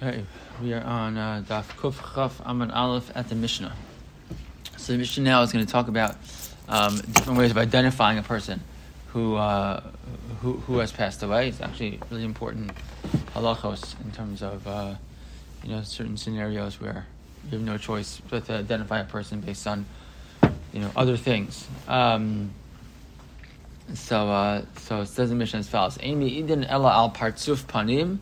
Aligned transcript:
Okay, 0.00 0.24
we 0.62 0.72
are 0.74 0.84
on 0.84 1.16
uh, 1.16 1.42
Daf 1.44 1.64
Kuf 1.76 2.14
Chaf 2.14 2.40
Aman 2.46 2.70
Aleph 2.70 3.10
at 3.16 3.28
the 3.28 3.34
Mishnah. 3.34 3.74
So 4.76 4.92
the 4.92 4.98
Mishnah 5.00 5.24
now 5.24 5.42
is 5.42 5.50
going 5.50 5.66
to 5.66 5.72
talk 5.72 5.88
about 5.88 6.14
um, 6.68 6.98
different 6.98 7.36
ways 7.36 7.50
of 7.50 7.58
identifying 7.58 8.16
a 8.16 8.22
person 8.22 8.60
who, 9.08 9.34
uh, 9.34 9.80
who 10.40 10.52
who 10.52 10.78
has 10.78 10.92
passed 10.92 11.24
away. 11.24 11.48
It's 11.48 11.60
actually 11.60 11.98
really 12.12 12.22
important 12.22 12.70
halachos 13.34 14.00
in 14.04 14.12
terms 14.12 14.40
of 14.40 14.64
uh, 14.68 14.94
you 15.64 15.70
know 15.70 15.82
certain 15.82 16.16
scenarios 16.16 16.80
where 16.80 17.04
you 17.46 17.58
have 17.58 17.62
no 17.62 17.76
choice 17.76 18.22
but 18.30 18.46
to 18.46 18.52
identify 18.52 19.00
a 19.00 19.04
person 19.04 19.40
based 19.40 19.66
on 19.66 19.84
you 20.72 20.78
know 20.78 20.92
other 20.94 21.16
things. 21.16 21.66
Um, 21.88 22.52
so 23.94 24.28
uh, 24.28 24.64
so 24.76 25.00
it 25.00 25.06
says 25.06 25.30
the 25.30 25.34
Mishnah 25.34 25.58
as 25.58 25.68
follows: 25.68 25.98
Amy 26.02 26.40
idin 26.40 26.64
ella 26.68 26.92
al 26.92 27.10
partsuf 27.10 27.64
panim 27.64 28.20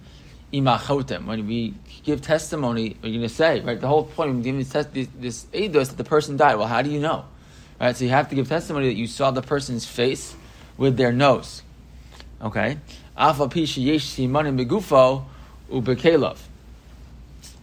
imachotem. 0.52 1.26
When 1.26 1.46
we 1.46 1.74
give 2.04 2.22
testimony, 2.22 2.96
we're 3.02 3.10
going 3.10 3.22
to 3.22 3.28
say, 3.28 3.60
right? 3.60 3.80
The 3.80 3.88
whole 3.88 4.04
point 4.04 4.30
of 4.30 4.42
giving 4.42 4.58
this, 4.58 4.86
this, 4.86 5.08
this 5.18 5.44
eidos 5.46 5.88
that 5.88 5.96
the 5.96 6.04
person 6.04 6.36
died. 6.36 6.56
Well, 6.56 6.68
how 6.68 6.82
do 6.82 6.90
you 6.90 7.00
know? 7.00 7.24
Right? 7.80 7.96
So 7.96 8.04
you 8.04 8.10
have 8.10 8.28
to 8.30 8.34
give 8.34 8.48
testimony 8.48 8.88
that 8.88 8.96
you 8.96 9.06
saw 9.06 9.30
the 9.30 9.42
person's 9.42 9.84
face 9.84 10.34
with 10.76 10.96
their 10.96 11.12
nose. 11.12 11.62
Okay? 12.40 12.78
Afa 13.16 13.48
pisha 13.48 13.82
yesh 13.82 14.06
simanim 14.06 14.58
begufo. 14.62 15.24
Um, 15.68 16.54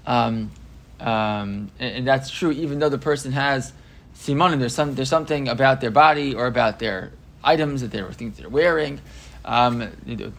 um, 0.05 0.51
and, 0.99 1.71
and, 1.79 2.07
that's 2.07 2.29
true, 2.29 2.51
even 2.51 2.79
though 2.79 2.89
the 2.89 2.97
person 2.97 3.31
has 3.31 3.71
simanim. 4.17 4.59
There's 4.59 4.75
some 4.75 4.95
there's 4.95 5.09
something 5.09 5.47
about 5.47 5.79
their 5.79 5.91
body 5.91 6.35
or 6.35 6.47
about 6.47 6.79
their 6.79 7.11
items 7.43 7.81
that 7.81 7.91
they're 7.91 8.11
things 8.11 8.37
they're 8.37 8.49
wearing, 8.49 8.99
um, 9.45 9.89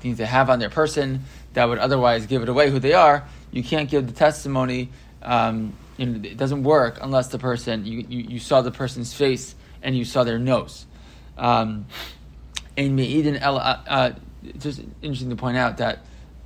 things 0.01 0.19
they 0.19 0.27
have 0.27 0.51
on 0.51 0.59
their 0.59 0.71
person 0.71 1.25
that 1.55 1.67
would 1.67 1.79
otherwise 1.79 2.27
give 2.27 2.43
it 2.43 2.49
away 2.49 2.71
who 2.71 2.79
they 2.79 2.93
are, 2.93 3.25
you 3.53 3.63
can't 3.63 3.89
give 3.89 4.07
the 4.07 4.13
testimony. 4.13 4.91
Um, 5.23 5.75
you 5.97 6.07
know, 6.07 6.29
it 6.29 6.37
doesn't 6.37 6.65
work 6.65 6.99
unless 7.01 7.29
the 7.29 7.39
person 7.39 7.87
you, 7.87 8.05
you, 8.09 8.23
you, 8.31 8.39
saw 8.39 8.63
the 8.63 8.73
person's 8.73 9.15
face 9.15 9.55
and 9.83 9.97
you 9.97 10.05
saw 10.05 10.25
their 10.25 10.39
nose. 10.39 10.87
Um, 11.39 11.87
and 12.77 13.01
uh, 13.43 13.79
uh, 13.87 14.11
just 14.59 14.81
interesting 15.01 15.31
to 15.31 15.37
point 15.37 15.57
out 15.57 15.79
that 15.79 16.01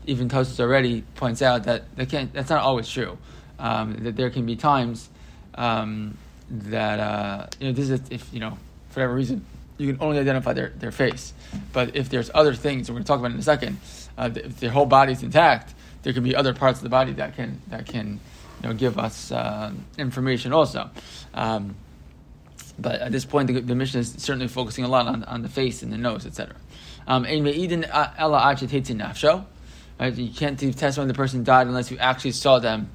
even 0.06 0.28
Tosis 0.28 0.60
already 0.60 1.02
points 1.16 1.42
out 1.42 1.64
that 1.64 1.84
can't, 2.08 2.32
that's 2.32 2.50
not 2.50 2.62
always 2.62 2.88
true. 2.88 3.19
Um, 3.58 3.97
that 4.04 4.16
there 4.16 4.30
can 4.30 4.47
be 4.47 4.56
times 4.56 5.08
um, 5.54 6.16
that 6.50 7.00
uh, 7.00 7.47
you 7.58 7.69
know 7.69 7.72
this 7.72 7.91
is 7.91 8.00
if 8.10 8.32
you 8.32 8.41
know 8.41 8.56
for 8.91 9.00
whatever 9.00 9.14
reason 9.14 9.44
you 9.78 9.92
can 9.92 10.02
only 10.02 10.18
identify 10.18 10.52
their, 10.52 10.70
their 10.70 10.92
face. 10.92 11.32
But 11.72 11.96
if 11.96 12.08
there's 12.08 12.30
other 12.34 12.54
things, 12.54 12.90
we're 12.90 12.94
going 12.94 13.04
to 13.04 13.08
talk 13.08 13.20
about 13.20 13.30
in 13.30 13.38
a 13.38 13.42
second, 13.42 13.78
uh, 14.16 14.30
if 14.34 14.60
their 14.60 14.70
whole 14.70 14.86
body 14.86 15.12
is 15.12 15.22
intact, 15.22 15.74
there 16.02 16.12
can 16.12 16.24
be 16.24 16.34
other 16.36 16.52
parts 16.52 16.78
of 16.78 16.82
the 16.82 16.88
body 16.88 17.12
that 17.14 17.36
can 17.36 17.60
that 17.68 17.86
can 17.86 18.20
you 18.62 18.68
know 18.68 18.74
give 18.74 18.98
us 18.98 19.32
uh, 19.32 19.72
information 19.96 20.52
also. 20.52 20.90
Um, 21.34 21.76
but 22.78 23.00
at 23.00 23.10
this 23.12 23.24
point, 23.24 23.48
the, 23.48 23.60
the, 23.60 23.74
Mishnah 23.74 24.00
is 24.00 24.14
certainly 24.18 24.46
focusing 24.46 24.84
a 24.84 24.88
lot 24.88 25.06
on, 25.06 25.24
on 25.24 25.42
the 25.42 25.48
face 25.48 25.82
and 25.82 25.92
the 25.92 25.98
nose, 25.98 26.24
etc. 26.26 26.54
Um, 27.08 27.24
right? 29.98 30.14
You 30.14 30.30
can't 30.32 30.58
give 30.58 30.76
testimony 30.76 31.08
the 31.08 31.16
person 31.16 31.42
died 31.42 31.66
unless 31.66 31.90
you 31.90 31.98
actually 31.98 32.32
saw 32.32 32.58
them 32.60 32.90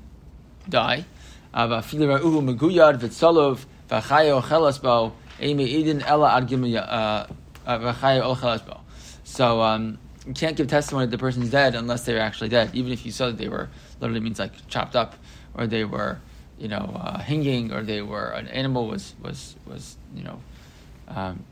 die. 0.69 1.05
Uh, 1.53 1.57
uh, 1.57 1.81
uh, 1.81 1.81
so 9.23 9.61
um, 9.61 9.97
you 10.27 10.33
can't 10.33 10.55
give 10.55 10.67
testimony 10.67 11.05
that 11.05 11.11
the 11.11 11.17
person's 11.17 11.49
dead 11.49 11.75
unless 11.75 12.05
they're 12.05 12.19
actually 12.19 12.49
dead, 12.49 12.71
even 12.73 12.91
if 12.91 13.05
you 13.05 13.11
saw 13.11 13.27
that 13.27 13.37
they 13.37 13.49
were 13.49 13.69
literally 13.99 14.19
means 14.19 14.39
like 14.39 14.51
chopped 14.67 14.95
up, 14.95 15.15
or 15.55 15.67
they 15.67 15.85
were, 15.85 16.19
you 16.57 16.67
know, 16.67 16.91
uh, 16.95 17.19
hanging, 17.19 17.71
or 17.71 17.83
they 17.83 18.01
were 18.01 18.31
an 18.31 18.47
animal 18.47 18.87
was 18.87 19.15
was 19.21 19.55
was 19.65 19.97
you 20.15 20.23
know, 20.23 20.41
um, 21.07 21.43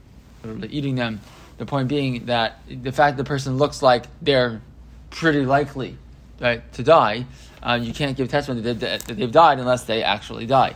literally 0.44 0.68
eating 0.70 0.96
them. 0.96 1.22
The 1.58 1.66
point 1.66 1.88
being 1.88 2.26
that 2.26 2.60
the 2.68 2.92
fact 2.92 3.18
the 3.18 3.24
person 3.24 3.58
looks 3.58 3.82
like 3.82 4.06
they're 4.22 4.62
pretty 5.10 5.46
likely 5.46 5.98
right, 6.42 6.74
to 6.74 6.84
die, 6.84 7.26
uh, 7.62 7.80
you 7.82 7.94
can't 7.94 8.18
give 8.18 8.28
testimony 8.30 8.62
that, 8.62 8.80
that, 8.80 9.16
they've 9.16 9.32
died 9.32 9.60
unless 9.60 9.84
they 9.84 10.04
actually 10.04 10.48
die. 10.48 10.76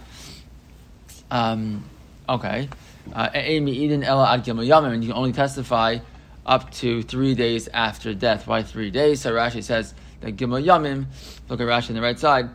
Um, 1.31 1.83
okay. 2.29 2.69
Uh, 3.13 3.29
and 3.33 3.69
you 3.69 5.09
can 5.09 5.11
only 5.13 5.31
testify 5.31 5.99
up 6.45 6.71
to 6.71 7.01
three 7.03 7.35
days 7.35 7.67
after 7.69 8.13
death. 8.13 8.47
Why 8.47 8.63
three 8.63 8.91
days? 8.91 9.21
So 9.21 9.33
Rashi 9.33 9.63
says 9.63 9.93
that 10.21 10.35
Gimel 10.35 10.63
Yamim, 10.63 11.05
look 11.49 11.59
at 11.59 11.67
Rashi 11.67 11.89
on 11.89 11.95
the 11.95 12.01
right 12.01 12.19
side. 12.19 12.49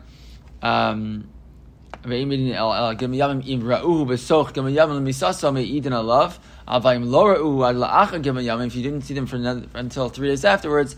Um, 0.61 1.29
if 2.03 2.09
you 2.09 2.33
didn't 8.83 9.01
see 9.01 9.13
them 9.13 9.27
for 9.27 9.35
another, 9.35 9.67
until 9.73 10.09
three 10.09 10.29
days 10.29 10.45
afterwards, 10.45 10.95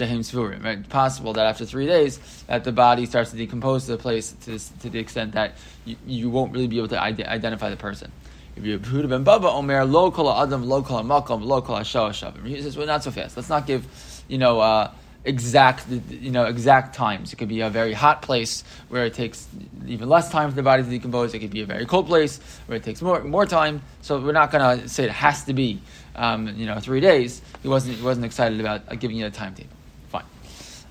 Right? 0.00 0.88
Possible 0.88 1.32
that 1.34 1.46
after 1.46 1.64
three 1.64 1.86
days, 1.86 2.18
that 2.46 2.64
the 2.64 2.72
body 2.72 3.06
starts 3.06 3.30
to 3.30 3.36
decompose 3.36 3.86
to 3.86 3.92
the 3.92 3.98
place 3.98 4.32
to, 4.44 4.58
to 4.80 4.90
the 4.90 4.98
extent 4.98 5.32
that 5.32 5.54
you, 5.84 5.96
you 6.06 6.30
won't 6.30 6.52
really 6.52 6.66
be 6.66 6.78
able 6.78 6.88
to 6.88 7.00
identify 7.00 7.68
the 7.68 7.76
person. 7.76 8.10
If 8.56 8.64
you 8.64 8.78
Yehuda 8.78 9.08
ben 9.08 9.24
Baba 9.24 9.48
Omer 9.48 9.84
lo 9.84 10.10
kol 10.10 10.30
adam 10.30 10.64
lo 10.64 10.82
kol 10.82 11.02
makom 11.02 11.42
lo 11.42 11.62
kol 11.62 11.76
shavim. 11.76 12.46
He 12.46 12.60
says, 12.60 12.76
well, 12.76 12.86
not 12.86 13.02
so 13.02 13.10
fast. 13.10 13.36
Let's 13.36 13.48
not 13.48 13.66
give, 13.66 13.86
you 14.28 14.36
know, 14.36 14.60
uh, 14.60 14.90
exact, 15.24 15.86
you 16.10 16.30
know, 16.30 16.44
exact 16.44 16.94
times. 16.94 17.32
It 17.32 17.36
could 17.36 17.48
be 17.48 17.60
a 17.60 17.70
very 17.70 17.92
hot 17.94 18.22
place 18.22 18.64
where 18.88 19.06
it 19.06 19.14
takes 19.14 19.48
even 19.86 20.08
less 20.08 20.30
time 20.30 20.50
for 20.50 20.56
the 20.56 20.62
body 20.62 20.82
to 20.82 20.90
decompose. 20.90 21.32
It 21.32 21.38
could 21.38 21.50
be 21.50 21.62
a 21.62 21.66
very 21.66 21.86
cold 21.86 22.06
place 22.06 22.40
where 22.66 22.76
it 22.76 22.82
takes 22.82 23.00
more 23.00 23.22
more 23.24 23.46
time. 23.46 23.82
So 24.02 24.20
we're 24.20 24.32
not 24.32 24.50
going 24.50 24.80
to 24.80 24.88
say 24.88 25.04
it 25.04 25.10
has 25.10 25.44
to 25.44 25.54
be, 25.54 25.80
um, 26.14 26.48
you 26.48 26.66
know, 26.66 26.78
three 26.78 27.00
days. 27.00 27.40
He 27.62 27.68
wasn't 27.68 27.96
he 27.96 28.02
wasn't 28.02 28.26
excited 28.26 28.60
about 28.60 28.82
uh, 28.88 28.96
giving 28.96 29.16
you 29.16 29.26
a 29.26 29.30
timetable. 29.30 29.81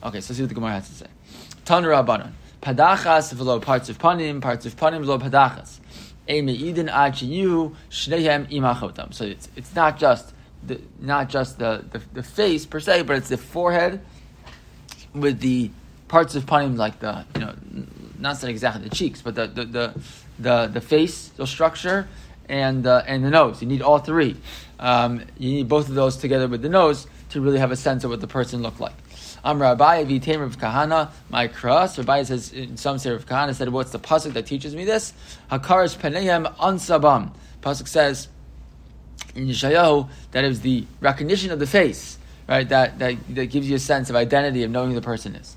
Okay, 0.03 0.19
so 0.22 0.31
let's 0.31 0.38
see 0.38 0.44
what 0.44 0.50
the 0.50 0.56
Gemara 0.56 0.72
has 0.72 0.89
to 0.89 0.95
say. 0.95 1.07
Tan 1.66 1.84
Rabbanon. 1.84 2.31
Padachas 2.62 3.34
v'lo 3.34 3.62
parts 3.62 3.89
of 3.89 3.97
panim, 3.97 4.41
parts 4.41 4.66
of 4.66 4.75
panim 4.75 5.03
v'lo 5.03 5.19
padachas. 5.19 5.79
So 9.13 9.25
it's, 9.25 9.50
it's 9.56 9.75
not 9.75 9.97
just 9.97 10.34
the 10.63 10.79
not 11.00 11.29
just 11.29 11.57
the, 11.57 11.84
the, 11.91 12.01
the, 12.13 12.23
face 12.23 12.66
per 12.66 12.79
se, 12.79 13.01
but 13.03 13.17
it's 13.17 13.29
the 13.29 13.38
forehead 13.38 14.00
with 15.13 15.40
the 15.40 15.72
parts 16.07 16.35
of 16.35 16.45
panim 16.45 16.78
like 16.78 17.00
the 17.00 17.25
you 17.35 17.41
know 17.41 17.56
not 18.19 18.44
exactly 18.44 18.88
the 18.88 18.95
cheeks, 18.95 19.22
but 19.22 19.35
the 19.35 19.47
the 19.47 19.66
the 19.66 20.01
the, 20.40 21.31
the 21.38 21.47
structure, 21.47 22.07
and 22.47 22.85
uh, 22.85 23.03
and 23.07 23.23
the 23.25 23.29
nose. 23.29 23.61
You 23.61 23.67
need 23.67 23.81
all 23.81 24.00
three. 24.00 24.38
Um, 24.79 25.23
you 25.38 25.51
need 25.51 25.67
both 25.67 25.90
of 25.90 25.95
those 25.95 26.17
together 26.17 26.47
with 26.47 26.61
the 26.61 26.69
nose 26.69 27.07
to 27.29 27.41
really 27.41 27.59
have 27.59 27.72
a 27.72 27.75
sense 27.75 28.03
of 28.03 28.09
what 28.09 28.22
the 28.22 28.28
person 28.28 28.61
looked 28.61 28.79
like. 28.79 28.94
Amra 29.44 29.75
Abaye 29.75 30.06
v'teim 30.06 30.41
of 30.44 30.57
Kahana, 30.59 31.09
my 31.29 31.47
cross. 31.47 31.97
Rabbi 31.97 32.24
says 32.24 32.53
in 32.53 32.78
some 32.78 33.00
say 33.00 33.12
of 33.12 33.25
Kahana 33.25 33.56
said, 33.56 33.69
"What's 33.69 33.91
the 33.91 34.00
pasuk 34.00 34.34
that 34.34 34.46
teaches 34.46 34.75
me 34.75 34.85
this?" 34.85 35.13
Hakaras 35.52 35.97
penehem 35.97 36.53
ansabam. 36.57 37.31
Pasuk 37.62 37.88
says 37.88 38.28
in 39.35 39.47
Yeshayahu 39.47 40.09
that 40.31 40.44
is 40.44 40.62
the 40.62 40.85
recognition 41.00 41.52
of 41.52 41.59
the 41.59 41.68
face, 41.68 42.18
right? 42.47 42.68
That, 42.69 43.00
that 43.00 43.16
that 43.35 43.46
gives 43.47 43.69
you 43.69 43.75
a 43.75 43.79
sense 43.79 44.09
of 44.09 44.16
identity 44.16 44.63
of 44.63 44.72
knowing 44.72 44.90
who 44.90 44.96
the 44.96 45.02
person 45.02 45.35
is. 45.35 45.56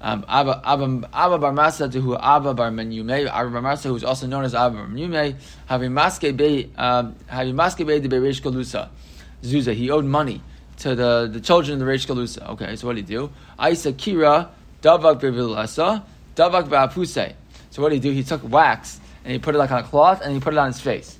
Um, 0.00 0.24
Abba, 0.28 0.60
Abba, 0.64 1.08
Abba 1.12 1.38
Bar 1.38 1.52
Masa 1.52 1.90
to 1.90 2.00
who 2.00 2.16
Abba 2.16 2.52
Bar 2.54 2.70
Menyume, 2.70 3.28
Abba 3.28 3.50
Bar 3.50 3.62
Masa, 3.62 3.84
who 3.84 3.96
is 3.96 4.04
also 4.04 4.26
known 4.26 4.44
as 4.44 4.54
Abba 4.54 4.76
Bar 4.76 4.86
Menyume, 4.86 5.34
having 5.66 5.90
maske 5.90 6.36
be 6.36 6.70
um, 6.76 7.16
having 7.26 7.54
maske 7.54 7.84
be 7.84 7.98
the 7.98 8.08
Beresh 8.08 8.40
Galusa, 8.42 8.88
Zuza. 9.42 9.74
He 9.74 9.90
owed 9.90 10.04
money 10.04 10.42
to 10.78 10.94
the, 10.94 11.28
the 11.32 11.40
children 11.40 11.80
of 11.80 11.86
the 11.86 11.92
Reish 11.92 12.06
Galusa. 12.06 12.50
Okay, 12.50 12.76
so 12.76 12.86
what 12.86 12.96
did 12.96 13.08
he 13.08 13.14
do? 13.14 13.30
Aisa 13.58 13.92
Kira, 13.92 14.48
Davak 14.82 15.20
Bevilasa, 15.20 16.02
Davak 16.34 16.68
Ba'apuse. 16.68 17.34
So 17.70 17.82
what 17.82 17.90
did 17.90 18.02
he 18.02 18.10
do? 18.10 18.14
He 18.14 18.22
took 18.22 18.48
wax 18.48 19.00
and 19.24 19.32
he 19.32 19.38
put 19.38 19.54
it 19.54 19.58
like 19.58 19.70
on 19.70 19.80
a 19.80 19.82
cloth 19.82 20.20
and 20.22 20.32
he 20.32 20.40
put 20.40 20.52
it 20.52 20.58
on 20.58 20.68
his 20.68 20.80
face. 20.80 21.18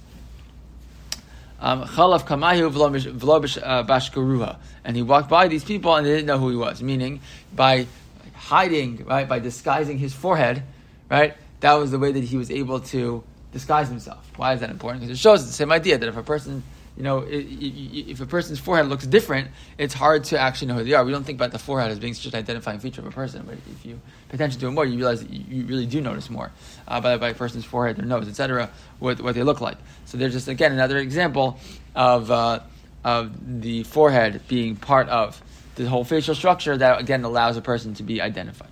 Um, 1.59 1.85
Chalaf 1.85 2.27
Kamahu 2.27 2.71
Vlobish 2.71 3.61
uh, 3.63 3.85
Bashkaruha. 3.85 4.59
And 4.85 4.95
he 4.97 5.03
walked 5.03 5.29
by 5.29 5.49
these 5.49 5.65
people 5.65 5.95
and 5.95 6.07
they 6.07 6.11
didn't 6.11 6.27
know 6.27 6.39
who 6.39 6.51
he 6.51 6.57
was. 6.57 6.83
Meaning, 6.83 7.21
by 7.55 7.87
hiding, 8.35 9.05
right, 9.07 9.29
by 9.29 9.39
disguising 9.39 9.99
his 9.99 10.13
forehead, 10.13 10.63
right, 11.11 11.35
that 11.61 11.75
was 11.75 11.91
the 11.91 11.99
way 11.99 12.13
that 12.13 12.25
he 12.25 12.37
was 12.37 12.51
able 12.51 12.81
to 12.81 13.25
disguise 13.53 13.89
himself. 13.89 14.31
Why 14.37 14.53
is 14.53 14.61
that 14.61 14.71
important? 14.71 15.01
Because 15.01 15.19
it 15.19 15.21
shows 15.21 15.47
the 15.47 15.53
same 15.53 15.73
idea 15.73 15.97
that 15.97 16.09
if 16.09 16.17
a 16.17 16.23
person 16.23 16.63
you 16.97 17.03
know, 17.03 17.25
if 17.29 18.21
a 18.21 18.27
person's 18.27 18.59
forehead 18.59 18.89
looks 18.89 19.07
different, 19.07 19.51
it's 19.77 19.93
hard 19.93 20.25
to 20.25 20.39
actually 20.39 20.69
know 20.69 20.75
who 20.75 20.85
they 20.85 20.95
are. 20.95 21.05
We 21.05 21.13
don't 21.13 21.25
think 21.25 21.37
about 21.39 21.53
the 21.53 21.59
forehead 21.59 21.91
as 21.91 21.99
being 21.99 22.15
such 22.15 22.33
an 22.33 22.39
identifying 22.39 22.79
feature 22.79 23.03
of 23.03 23.07
a 23.07 23.11
person, 23.11 23.43
but 23.47 23.59
if 23.71 23.85
you 23.85 24.01
pay 24.29 24.37
attention 24.37 24.61
to 24.61 24.69
it 24.69 24.71
more, 24.71 24.87
you 24.87 24.97
realize 24.97 25.21
that 25.21 25.31
you 25.31 25.67
really 25.67 25.87
do 25.87 26.01
notice 26.01 26.31
more 26.31 26.51
uh, 26.89 27.01
by, 27.01 27.19
by 27.19 27.29
a 27.31 27.35
person's 27.35 27.65
forehead, 27.65 27.97
their 27.97 28.07
nose, 28.07 28.29
etc., 28.29 28.71
what, 28.99 29.21
what 29.21 29.35
they 29.35 29.43
look 29.43 29.61
like. 29.61 29.77
So 30.07 30.17
there's 30.17 30.33
just, 30.33 30.49
again, 30.49 30.73
another 30.73 30.97
example 30.97 31.59
of, 31.95 32.31
uh, 32.31 32.61
of 33.05 33.61
the 33.63 33.83
forehead 33.85 34.41
being 34.49 34.77
part 34.77 35.09
of 35.11 35.43
the 35.77 35.89
whole 35.89 36.05
facial 36.05 36.35
structure 36.35 36.77
that 36.77 37.01
again 37.01 37.23
allows 37.25 37.57
a 37.57 37.63
person 37.63 37.95
to 37.95 38.03
be 38.03 38.21
identified. 38.21 38.71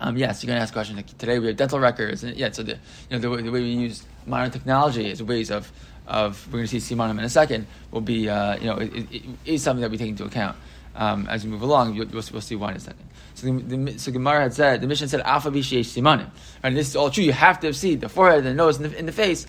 Um, 0.00 0.16
yes, 0.16 0.42
you're 0.42 0.48
going 0.48 0.56
to 0.56 0.62
ask 0.62 0.72
questions. 0.72 0.96
Like 0.96 1.18
today 1.18 1.38
we 1.38 1.46
have 1.48 1.56
dental 1.56 1.78
records, 1.78 2.24
and 2.24 2.36
yeah, 2.36 2.50
so 2.50 2.62
the 2.62 2.72
you 3.10 3.18
know 3.18 3.18
the 3.18 3.42
the 3.42 3.50
way 3.50 3.60
we 3.60 3.70
use 3.70 4.04
modern 4.26 4.50
technology 4.50 5.06
is 5.06 5.22
ways 5.22 5.50
of 5.50 5.70
of 6.10 6.46
we're 6.48 6.58
going 6.58 6.66
to 6.66 6.80
see 6.80 6.94
simanim 6.94 7.18
in 7.18 7.24
a 7.24 7.30
second 7.30 7.66
will 7.90 8.00
be 8.00 8.28
uh, 8.28 8.56
you 8.56 8.66
know 8.66 8.76
it, 8.76 8.94
it, 8.94 9.14
it 9.14 9.24
is 9.44 9.62
something 9.62 9.80
that 9.80 9.90
we 9.90 9.96
take 9.96 10.08
into 10.08 10.24
account 10.24 10.56
um, 10.96 11.26
as 11.28 11.44
we 11.44 11.50
move 11.50 11.62
along. 11.62 11.96
We'll, 11.96 12.06
we'll, 12.08 12.24
we'll, 12.32 12.40
see 12.40 12.56
why 12.56 12.72
in 12.72 12.76
a 12.76 12.80
second. 12.80 13.08
So 13.34 13.46
the, 13.46 13.76
the 13.76 13.98
so 13.98 14.12
Gemara 14.12 14.42
had 14.42 14.54
said 14.54 14.80
the 14.80 14.86
Mishnah 14.86 15.08
said 15.08 15.20
alpha 15.20 15.50
bisheyesh 15.50 15.96
simanim, 15.96 16.28
and 16.62 16.76
this 16.76 16.88
is 16.88 16.96
all 16.96 17.10
true. 17.10 17.24
You 17.24 17.32
have 17.32 17.60
to 17.60 17.72
see 17.72 17.94
the 17.94 18.08
forehead, 18.08 18.44
the 18.44 18.52
nose, 18.52 18.78
and 18.78 18.90
the, 18.90 18.98
in 18.98 19.06
the 19.06 19.12
face, 19.12 19.46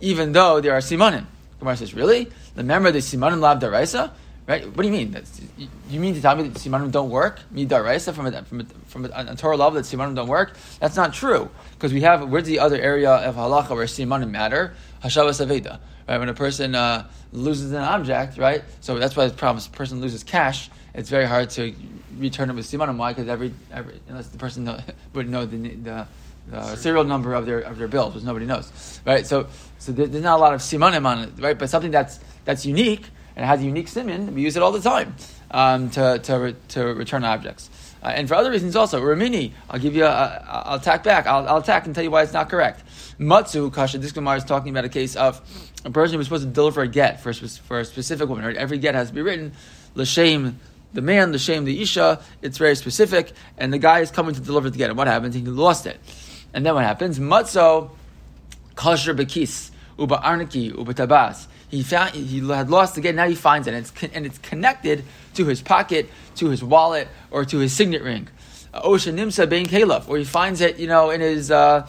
even 0.00 0.32
though 0.32 0.60
there 0.60 0.72
are 0.72 0.80
simanim. 0.80 1.26
Gemara 1.58 1.76
says, 1.76 1.94
really? 1.94 2.24
the 2.54 2.62
member 2.62 2.88
Remember 2.88 2.92
the 2.92 2.98
simanim 2.98 3.40
lav 3.40 3.58
daraisa? 3.60 4.10
Right? 4.46 4.66
What 4.66 4.76
do 4.76 4.84
you 4.84 4.92
mean? 4.92 5.10
That's, 5.10 5.40
you 5.88 6.00
mean 6.00 6.14
to 6.14 6.20
tell 6.20 6.36
me 6.36 6.42
that 6.42 6.52
simanim 6.58 6.92
don't 6.92 7.08
work? 7.08 7.40
Midaraisa 7.54 8.12
from 8.12 8.26
a, 8.26 8.42
from 8.42 8.60
a, 8.60 8.64
from 8.86 9.04
a, 9.06 9.08
a 9.28 9.36
Torah 9.36 9.56
level 9.56 9.80
that 9.80 9.86
simanim 9.86 10.14
don't 10.14 10.28
work? 10.28 10.54
That's 10.80 10.96
not 10.96 11.14
true 11.14 11.50
because 11.72 11.94
we 11.94 12.02
have 12.02 12.28
where's 12.28 12.44
the 12.44 12.58
other 12.58 12.76
area 12.76 13.10
of 13.10 13.36
halacha 13.36 13.70
where 13.70 13.86
simanim 13.86 14.30
matter? 14.30 14.74
Hashavas 15.02 15.44
aveda. 15.44 15.80
Right? 16.06 16.18
When 16.18 16.28
a 16.28 16.34
person 16.34 16.74
uh, 16.74 17.08
loses 17.32 17.72
an 17.72 17.82
object, 17.82 18.36
right? 18.36 18.62
So 18.82 18.98
that's 18.98 19.16
why 19.16 19.26
the 19.26 19.32
problem 19.32 19.58
is 19.58 19.66
a 19.66 19.70
person 19.70 20.02
loses 20.02 20.22
cash. 20.22 20.68
It's 20.92 21.08
very 21.08 21.24
hard 21.24 21.48
to 21.50 21.74
return 22.18 22.50
it 22.50 22.52
with 22.52 22.66
simanim. 22.66 22.98
Why? 22.98 23.12
Because 23.14 23.28
every, 23.28 23.54
every 23.72 23.98
unless 24.08 24.28
the 24.28 24.36
person 24.36 24.64
know, 24.64 24.78
would 25.14 25.28
know 25.28 25.46
the, 25.46 25.56
the 25.56 26.06
the 26.50 26.76
serial 26.76 27.04
number 27.04 27.32
of 27.32 27.46
their 27.46 27.60
of 27.60 27.78
their 27.78 27.88
bills, 27.88 28.14
which 28.14 28.24
nobody 28.24 28.44
knows, 28.44 29.00
right? 29.06 29.26
So, 29.26 29.46
so 29.78 29.92
there's 29.92 30.22
not 30.22 30.38
a 30.38 30.42
lot 30.42 30.52
of 30.52 30.60
simanim 30.60 31.06
on 31.06 31.20
it, 31.20 31.30
right? 31.38 31.58
But 31.58 31.70
something 31.70 31.90
that's 31.90 32.20
that's 32.44 32.66
unique 32.66 33.06
and 33.36 33.44
it 33.44 33.46
has 33.46 33.60
a 33.60 33.64
unique 33.64 33.88
simon. 33.88 34.34
We 34.34 34.42
use 34.42 34.56
it 34.56 34.62
all 34.62 34.72
the 34.72 34.80
time 34.80 35.14
um, 35.50 35.90
to, 35.90 36.18
to, 36.18 36.54
to 36.68 36.84
return 36.94 37.24
objects. 37.24 37.70
Uh, 38.02 38.08
and 38.08 38.28
for 38.28 38.34
other 38.34 38.50
reasons 38.50 38.76
also, 38.76 39.00
Ramini, 39.00 39.52
I'll 39.70 39.80
give 39.80 39.96
you, 39.96 40.04
a, 40.04 40.44
I'll 40.46 40.76
attack 40.76 41.04
back. 41.04 41.26
I'll, 41.26 41.48
I'll 41.48 41.56
attack 41.58 41.86
and 41.86 41.94
tell 41.94 42.04
you 42.04 42.10
why 42.10 42.22
it's 42.22 42.34
not 42.34 42.50
correct. 42.50 42.82
Matsu 43.18 43.70
Kasha, 43.70 43.98
this 43.98 44.12
Gemara 44.12 44.36
is 44.36 44.44
talking 44.44 44.70
about 44.70 44.84
a 44.84 44.90
case 44.90 45.16
of 45.16 45.40
a 45.84 45.90
person 45.90 46.14
who 46.14 46.18
was 46.18 46.26
supposed 46.26 46.44
to 46.44 46.50
deliver 46.50 46.82
a 46.82 46.88
get 46.88 47.20
for 47.20 47.30
a, 47.30 47.34
for 47.34 47.80
a 47.80 47.84
specific 47.84 48.28
woman. 48.28 48.44
Right? 48.44 48.56
Every 48.56 48.78
get 48.78 48.94
has 48.94 49.08
to 49.08 49.14
be 49.14 49.22
written, 49.22 49.52
l'shem 49.94 50.60
the 50.92 51.00
man, 51.00 51.32
l'shem 51.32 51.64
the 51.64 51.80
isha. 51.80 52.20
It's 52.42 52.58
very 52.58 52.76
specific, 52.76 53.32
and 53.58 53.72
the 53.72 53.78
guy 53.78 54.00
is 54.00 54.10
coming 54.10 54.34
to 54.34 54.40
deliver 54.40 54.70
the 54.70 54.78
get. 54.78 54.90
And 54.90 54.98
what 54.98 55.06
happens? 55.06 55.34
He 55.34 55.42
lost 55.42 55.86
it. 55.86 55.98
And 56.52 56.64
then 56.64 56.74
what 56.74 56.84
happens? 56.84 57.18
Matzo 57.18 57.90
kasher 58.74 59.16
bekis 59.16 59.70
uba 59.98 60.18
arniki 60.18 60.76
uba 60.76 60.94
tabas 60.94 61.46
he 61.74 61.82
found 61.82 62.14
he 62.14 62.46
had 62.48 62.70
lost 62.70 62.96
again. 62.96 63.16
Now 63.16 63.28
he 63.28 63.34
finds 63.34 63.66
it, 63.66 63.74
and 63.74 63.84
it's 63.84 64.14
and 64.14 64.26
it's 64.26 64.38
connected 64.38 65.04
to 65.34 65.46
his 65.46 65.60
pocket, 65.60 66.08
to 66.36 66.48
his 66.48 66.62
wallet, 66.62 67.08
or 67.30 67.44
to 67.44 67.58
his 67.58 67.72
signet 67.72 68.02
ring. 68.02 68.28
Osha 68.72 69.12
nimsa 69.12 69.48
bein 69.48 69.66
kalaf, 69.66 70.08
or 70.08 70.16
he 70.16 70.24
finds 70.24 70.60
it, 70.60 70.78
you 70.78 70.86
know, 70.86 71.10
in 71.10 71.20
his 71.20 71.50
uh, 71.50 71.86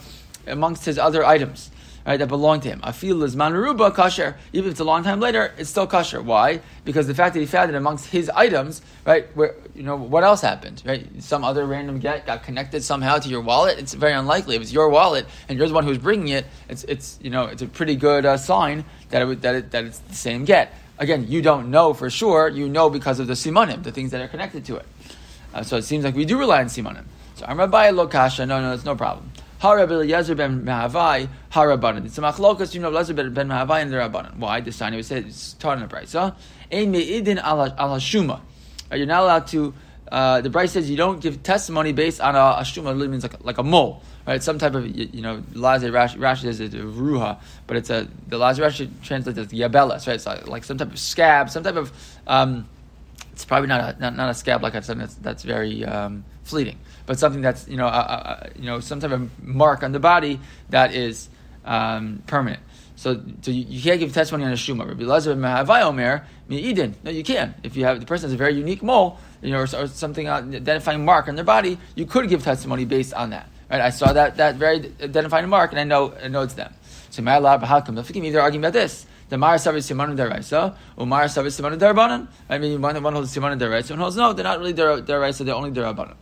amongst 0.47 0.85
his 0.85 0.97
other 0.97 1.23
items 1.23 1.71
right, 2.11 2.19
that 2.19 2.27
belong 2.27 2.59
to 2.61 2.69
him. 2.69 2.81
Afil 2.81 3.23
is 3.23 3.35
manaruba 3.35 3.93
kasher. 3.93 4.35
Even 4.53 4.67
if 4.67 4.71
it's 4.73 4.79
a 4.79 4.83
long 4.83 5.03
time 5.03 5.19
later, 5.19 5.53
it's 5.57 5.69
still 5.69 5.87
kasher. 5.87 6.23
Why? 6.23 6.61
Because 6.83 7.07
the 7.07 7.15
fact 7.15 7.33
that 7.33 7.39
he 7.39 7.45
found 7.45 7.71
it 7.71 7.75
amongst 7.75 8.07
his 8.07 8.29
items, 8.29 8.81
right? 9.05 9.27
Where 9.35 9.55
you 9.73 9.83
know 9.83 9.95
what 9.95 10.23
else 10.23 10.41
happened, 10.41 10.83
right? 10.85 11.07
Some 11.21 11.43
other 11.43 11.65
random 11.65 11.99
get 11.99 12.25
got 12.25 12.43
connected 12.43 12.83
somehow 12.83 13.17
to 13.17 13.29
your 13.29 13.41
wallet. 13.41 13.79
It's 13.79 13.93
very 13.93 14.13
unlikely. 14.13 14.55
If 14.55 14.61
it's 14.61 14.73
your 14.73 14.89
wallet 14.89 15.25
and 15.49 15.57
you're 15.57 15.67
the 15.67 15.73
one 15.73 15.83
who's 15.83 15.97
bringing 15.97 16.29
it, 16.29 16.45
it's 16.69 16.83
it's 16.85 17.17
you 17.21 17.29
know 17.29 17.45
it's 17.45 17.61
a 17.61 17.67
pretty 17.67 17.95
good 17.95 18.25
uh, 18.25 18.37
sign 18.37 18.85
that 19.09 19.21
it, 19.21 19.41
that 19.41 19.55
it, 19.55 19.71
that 19.71 19.85
it's 19.85 19.99
the 19.99 20.15
same 20.15 20.45
get. 20.45 20.73
Again, 20.97 21.25
you 21.27 21.41
don't 21.41 21.71
know 21.71 21.93
for 21.93 22.09
sure. 22.09 22.47
You 22.47 22.69
know 22.69 22.89
because 22.89 23.19
of 23.19 23.27
the 23.27 23.33
simanim, 23.33 23.83
the 23.83 23.91
things 23.91 24.11
that 24.11 24.21
are 24.21 24.27
connected 24.27 24.63
to 24.65 24.77
it. 24.77 24.85
Uh, 25.53 25.63
so 25.63 25.77
it 25.77 25.83
seems 25.83 26.03
like 26.03 26.15
we 26.15 26.25
do 26.25 26.37
rely 26.37 26.59
on 26.59 26.67
simanim. 26.67 27.05
So 27.35 27.45
I'm 27.47 27.57
Rabbi 27.57 27.91
Lokasha. 27.91 28.47
No, 28.47 28.61
no, 28.61 28.73
it's 28.73 28.85
no 28.85 28.95
problem. 28.95 29.31
Harab 29.61 29.91
Eliezer 29.91 30.35
ben 30.35 30.65
Mahavai, 30.65 31.29
Harabanan. 31.51 32.05
It's 32.05 32.17
a 32.17 32.21
machlokas, 32.21 32.73
you 32.73 32.81
know, 32.81 32.89
Eliezer 32.89 33.13
ben 33.13 33.47
Mahavai 33.47 33.81
and 33.81 33.91
the 33.91 33.97
Rabbanan. 33.97 34.37
Why? 34.37 34.61
This 34.61 34.77
time 34.77 34.93
it 34.93 34.97
was 34.97 35.07
said, 35.07 35.25
it's 35.25 35.53
taught 35.53 35.77
in 35.77 35.83
the 35.83 35.87
price. 35.87 36.13
Ein 36.15 36.31
me'idin 36.91 37.37
ala 37.37 37.71
shuma. 37.99 38.41
You're 38.91 39.05
not 39.05 39.23
allowed 39.23 39.47
to, 39.47 39.73
uh, 40.11 40.41
the 40.41 40.49
Brisa 40.49 40.69
says 40.69 40.89
you 40.89 40.97
don't 40.97 41.19
give 41.19 41.41
testimony 41.43 41.93
based 41.93 42.21
on 42.21 42.35
a, 42.35 42.39
a 42.39 42.61
shuma, 42.61 43.01
it 43.01 43.07
means 43.07 43.23
like 43.23 43.33
a, 43.33 43.43
like 43.43 43.57
a 43.57 43.63
mole. 43.63 44.01
Right, 44.27 44.41
some 44.41 44.57
type 44.57 44.73
of 44.73 44.87
you 44.87 45.21
know, 45.21 45.43
Lazar 45.53 45.91
Rashi, 45.91 46.17
Rashi 46.17 46.45
is 46.45 46.59
a 46.59 46.69
ruha, 46.69 47.39
but 47.67 47.77
it's 47.77 47.91
a 47.91 48.07
the 48.27 48.39
Lazar 48.39 48.63
Rashi 48.63 48.89
translates 49.03 49.37
as 49.37 49.49
yabelas, 49.49 50.07
right? 50.07 50.15
It's 50.15 50.25
like, 50.25 50.47
like 50.47 50.63
some 50.63 50.79
type 50.79 50.91
of 50.91 50.97
scab, 50.97 51.51
some 51.51 51.63
type 51.63 51.75
of 51.75 51.91
um, 52.25 52.67
it's 53.35 53.45
probably 53.45 53.67
not 53.67 53.81
a, 53.81 53.99
not, 53.99 54.15
not 54.15 54.29
a 54.29 54.33
scab 54.33 54.63
like 54.63 54.73
something 54.73 54.97
that's, 54.97 55.15
that's 55.15 55.43
very 55.43 55.85
um, 55.85 56.23
fleeting 56.43 56.79
but 57.05 57.19
something 57.19 57.41
that's 57.41 57.67
you 57.67 57.77
know, 57.77 58.39
you 58.55 58.65
know, 58.65 58.79
some 58.79 58.99
type 58.99 59.11
of 59.11 59.43
mark 59.43 59.83
on 59.83 59.91
the 59.91 59.99
body 59.99 60.39
that 60.69 60.93
is 60.93 61.29
um, 61.65 62.23
permanent. 62.27 62.61
So, 62.97 63.21
so 63.41 63.51
you, 63.51 63.65
you, 63.67 63.81
can't 63.81 63.99
give 63.99 64.13
testimony 64.13 64.45
on 64.45 64.51
a 64.51 64.55
shuma. 64.55 64.87
Rabbi 64.87 65.03
Lazar 65.03 65.35
Mahavai 65.35 65.81
Omer 65.81 66.25
Mi'idin. 66.49 66.93
No, 67.03 67.11
you 67.11 67.23
can. 67.23 67.53
If 67.61 67.75
you 67.75 67.83
have 67.83 67.99
the 67.99 68.05
person 68.05 68.29
has 68.29 68.33
a 68.33 68.37
very 68.37 68.53
unique 68.55 68.81
mole, 68.81 69.19
you 69.41 69.51
know, 69.51 69.59
or, 69.59 69.63
or 69.75 69.87
something 69.87 70.29
uh, 70.29 70.37
identifying 70.37 71.03
mark 71.03 71.27
on 71.27 71.35
their 71.35 71.43
body, 71.43 71.77
you 71.95 72.05
could 72.05 72.29
give 72.29 72.43
testimony 72.43 72.85
based 72.85 73.13
on 73.13 73.31
that. 73.31 73.49
Right? 73.69 73.81
I 73.81 73.89
saw 73.89 74.13
that 74.13 74.37
that 74.37 74.55
very 74.55 74.93
identifying 75.01 75.49
mark, 75.49 75.71
and 75.71 75.79
I 75.79 75.83
know 75.83 76.13
I 76.23 76.29
know 76.29 76.41
it's 76.43 76.53
them. 76.53 76.73
So 77.09 77.21
my 77.21 77.35
Allah. 77.35 77.59
If 77.97 78.15
you 78.15 78.21
me, 78.21 78.31
they're 78.31 78.41
arguing 78.41 78.63
about 78.63 78.73
this. 78.73 79.05
The 79.27 79.37
Mara 79.39 79.57
Savi 79.57 79.77
Simanu 79.77 80.15
Deraisa, 80.15 80.75
or 80.97 81.07
Mara 81.07 81.25
Savi 81.25 81.47
Simanu 81.47 81.79
Derabanan. 81.79 82.27
I 82.47 82.59
mean, 82.59 82.79
one, 82.79 83.01
one 83.01 83.13
holds 83.13 83.35
Simanu 83.35 83.59
Deraisa, 83.59 83.91
one 83.91 83.99
holds 83.99 84.15
no, 84.15 84.33
they're 84.33 84.43
not 84.43 84.59
really 84.59 84.73
Deraisa, 84.73 85.43
they're 85.43 85.55
only 85.55 85.71
Derabanan. 85.71 86.15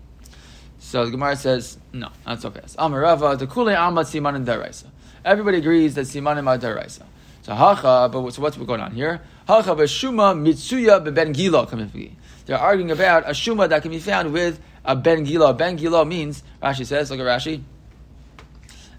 So 0.93 1.05
the 1.05 1.09
Gemara 1.09 1.35
says, 1.35 1.79
no, 1.91 2.09
not 2.23 2.39
so 2.39 2.51
fast. 2.51 2.77
Amarava, 2.77 3.35
the 3.39 3.47
Kule 3.47 3.69
Amat 3.69 4.05
Siman 4.05 4.45
Daraisa. 4.45 4.85
Everybody 5.25 5.57
agrees 5.57 5.95
that 5.95 6.01
Simanim 6.01 6.47
are 6.47 6.59
Daraisa. 6.59 7.01
So 7.41 7.55
Hacha, 7.55 8.09
but 8.13 8.29
so 8.29 8.43
what's 8.43 8.57
going 8.57 8.79
on 8.79 8.91
here? 8.91 9.19
Hacha 9.47 9.71
Beshuma 9.71 10.37
Mitsuya 10.37 11.03
Beben 11.03 11.33
Gilo 11.33 12.11
They're 12.45 12.59
arguing 12.59 12.91
about 12.91 13.23
a 13.23 13.31
Shuma 13.31 13.67
that 13.69 13.81
can 13.81 13.89
be 13.89 13.97
found 13.97 14.33
with 14.33 14.61
a 14.85 14.95
Ben 14.95 15.25
Gilo. 15.25 15.57
Ben 15.57 15.79
Gilo 15.79 16.07
means, 16.07 16.43
Rashi 16.61 16.85
says, 16.85 17.09
look 17.09 17.19
at 17.19 17.25
Rashi. 17.25 17.63